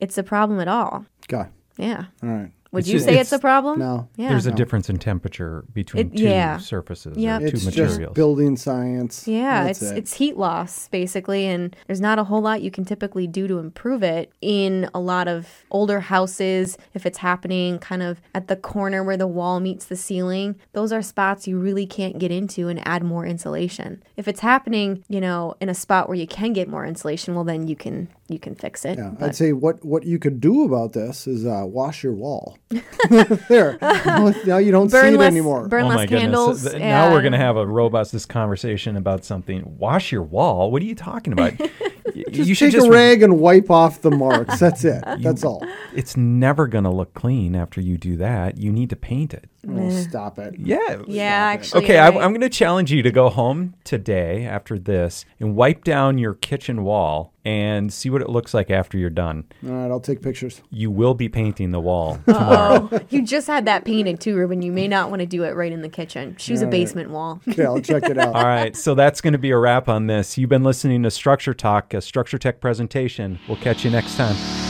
it's 0.00 0.18
a 0.18 0.22
problem 0.22 0.60
at 0.60 0.68
all. 0.68 1.04
God. 1.28 1.48
Yeah. 1.76 2.04
All 2.22 2.28
right. 2.28 2.50
Would 2.70 2.80
It's 2.80 2.88
you 2.88 2.98
ju- 2.98 3.04
say 3.06 3.12
it's, 3.12 3.32
it's- 3.32 3.32
a 3.32 3.38
problem? 3.38 3.78
No. 3.78 4.08
Yeah. 4.16 4.28
There's 4.28 4.44
a 4.44 4.52
difference 4.52 4.90
in 4.90 4.98
temperature 4.98 5.64
between 5.72 6.08
It- 6.08 6.16
two 6.18 6.24
yeah. 6.24 6.58
surfaces 6.58 7.16
Yep. 7.16 7.40
or 7.40 7.48
two 7.48 7.56
It's 7.56 7.64
materials. 7.64 7.96
just 7.98 8.12
building 8.14 8.56
science. 8.58 9.26
Yeah, 9.26 9.64
That's 9.64 9.80
it's 9.80 9.90
it. 9.92 9.96
it's 9.96 10.12
heat 10.14 10.36
loss 10.36 10.86
basically, 10.88 11.46
and 11.46 11.74
there's 11.86 12.02
not 12.02 12.18
a 12.18 12.24
whole 12.24 12.42
lot 12.42 12.60
you 12.60 12.70
can 12.70 12.84
typically 12.84 13.26
do 13.26 13.48
to 13.48 13.56
improve 13.58 14.02
it 14.02 14.32
in 14.42 14.90
a 14.92 15.00
lot 15.00 15.28
of 15.28 15.48
older 15.70 16.00
houses. 16.00 16.76
If 16.92 17.06
it's 17.06 17.18
happening 17.18 17.78
kind 17.78 18.02
of 18.02 18.20
at 18.34 18.48
the 18.48 18.56
corner 18.56 19.02
where 19.02 19.16
the 19.16 19.26
wall 19.26 19.60
meets 19.60 19.86
the 19.86 19.96
ceiling, 19.96 20.56
those 20.74 20.92
are 20.92 21.00
spots 21.00 21.48
you 21.48 21.58
really 21.58 21.86
can't 21.86 22.18
get 22.18 22.30
into 22.30 22.68
and 22.68 22.86
add 22.86 23.02
more 23.02 23.24
insulation. 23.24 24.02
If 24.18 24.28
it's 24.28 24.40
happening, 24.40 25.04
you 25.08 25.22
know, 25.22 25.54
in 25.62 25.70
a 25.70 25.74
spot 25.74 26.06
where 26.06 26.18
you 26.18 26.26
can 26.26 26.52
get 26.52 26.68
more 26.68 26.84
insulation, 26.84 27.34
well 27.34 27.44
then 27.44 27.66
you 27.66 27.76
can 27.76 28.08
you 28.28 28.38
can 28.38 28.54
fix 28.54 28.84
it. 28.84 28.98
Yeah, 28.98 29.12
I'd 29.20 29.34
say 29.34 29.52
what, 29.52 29.84
what 29.84 30.04
you 30.04 30.18
could 30.18 30.40
do 30.40 30.64
about 30.64 30.92
this 30.92 31.26
is 31.26 31.46
uh, 31.46 31.62
wash 31.64 32.02
your 32.02 32.12
wall. 32.12 32.58
there. 33.48 33.78
now 33.80 34.58
you 34.58 34.70
don't 34.70 34.90
burn 34.90 35.14
see 35.14 35.20
it 35.20 35.26
anymore. 35.26 35.66
burn 35.66 35.84
oh 35.84 35.88
less 35.88 35.96
my 35.96 36.06
candles. 36.06 36.62
goodness. 36.62 36.72
Th- 36.72 36.80
Now 36.82 37.10
we're 37.12 37.22
going 37.22 37.32
to 37.32 37.38
have 37.38 37.56
a 37.56 37.66
robust 37.66 38.12
this 38.12 38.26
conversation 38.26 38.96
about 38.96 39.24
something. 39.24 39.78
Wash 39.78 40.12
your 40.12 40.22
wall? 40.22 40.70
What 40.70 40.82
are 40.82 40.86
you 40.86 40.94
talking 40.94 41.32
about? 41.32 41.54
Y- 42.14 42.24
Just 42.30 42.48
you 42.48 42.54
should 42.54 42.66
take 42.72 42.72
just 42.80 42.86
a 42.88 42.90
rag 42.90 43.22
and 43.22 43.38
wipe 43.38 43.70
off 43.70 44.00
the 44.00 44.10
marks. 44.10 44.58
That's 44.58 44.82
it. 44.82 45.04
That's 45.20 45.44
all. 45.44 45.62
It's 45.94 46.16
never 46.16 46.66
going 46.66 46.84
to 46.84 46.90
look 46.90 47.12
clean 47.12 47.54
after 47.54 47.82
you 47.82 47.98
do 47.98 48.16
that. 48.16 48.56
You 48.56 48.72
need 48.72 48.88
to 48.90 48.96
paint 48.96 49.34
it. 49.34 49.48
Oh, 49.68 49.90
stop 49.90 50.38
it. 50.38 50.54
Yeah. 50.58 51.02
Yeah, 51.06 51.24
actually. 51.24 51.84
Okay, 51.84 51.94
you're 51.94 52.02
I, 52.02 52.08
right. 52.10 52.22
I'm 52.22 52.30
going 52.30 52.40
to 52.42 52.48
challenge 52.48 52.92
you 52.92 53.02
to 53.02 53.10
go 53.10 53.28
home 53.28 53.74
today 53.84 54.44
after 54.44 54.78
this 54.78 55.24
and 55.40 55.56
wipe 55.56 55.82
down 55.84 56.18
your 56.18 56.34
kitchen 56.34 56.84
wall 56.84 57.32
and 57.44 57.92
see 57.92 58.08
what 58.08 58.22
it 58.22 58.28
looks 58.28 58.54
like 58.54 58.70
after 58.70 58.96
you're 58.98 59.10
done. 59.10 59.44
All 59.66 59.72
right, 59.72 59.90
I'll 59.90 60.00
take 60.00 60.22
pictures. 60.22 60.62
You 60.70 60.90
will 60.90 61.14
be 61.14 61.28
painting 61.28 61.72
the 61.72 61.80
wall 61.80 62.20
tomorrow. 62.24 62.88
Oh, 62.92 63.00
you 63.10 63.22
just 63.22 63.46
had 63.46 63.64
that 63.64 63.84
painted 63.84 64.20
too, 64.20 64.36
Reuben. 64.36 64.62
You 64.62 64.70
may 64.70 64.86
not 64.86 65.10
want 65.10 65.20
to 65.20 65.26
do 65.26 65.42
it 65.44 65.56
right 65.56 65.72
in 65.72 65.82
the 65.82 65.88
kitchen. 65.88 66.36
Choose 66.36 66.60
a 66.60 66.64
All 66.64 66.66
right. 66.66 66.70
basement 66.70 67.10
wall. 67.10 67.40
Okay, 67.48 67.64
I'll 67.64 67.80
check 67.80 68.04
it 68.04 68.18
out. 68.18 68.34
All 68.34 68.44
right, 68.44 68.76
so 68.76 68.94
that's 68.94 69.20
going 69.20 69.32
to 69.32 69.38
be 69.38 69.50
a 69.50 69.58
wrap 69.58 69.88
on 69.88 70.06
this. 70.06 70.38
You've 70.38 70.50
been 70.50 70.64
listening 70.64 71.02
to 71.02 71.10
Structure 71.10 71.54
Talk, 71.54 71.94
a 71.94 72.00
Structure 72.00 72.38
Tech 72.38 72.60
presentation. 72.60 73.38
We'll 73.48 73.56
catch 73.56 73.84
you 73.84 73.90
next 73.90 74.16
time. 74.16 74.67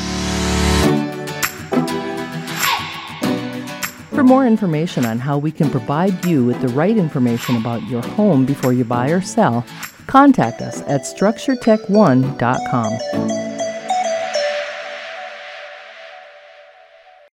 More 4.29 4.47
information 4.47 5.05
on 5.07 5.19
how 5.19 5.39
we 5.39 5.51
can 5.51 5.71
provide 5.71 6.27
you 6.27 6.45
with 6.45 6.61
the 6.61 6.69
right 6.69 6.99
information 6.99 7.57
about 7.57 7.83
your 7.89 8.03
home 8.03 8.45
before 8.45 8.75
you 8.75 8.85
buy 8.85 9.09
or 9.09 9.23
sell, 9.23 9.65
contact 10.07 10.61
us 10.61 10.83
at 10.83 11.01
structuretech1.com. 11.01 13.48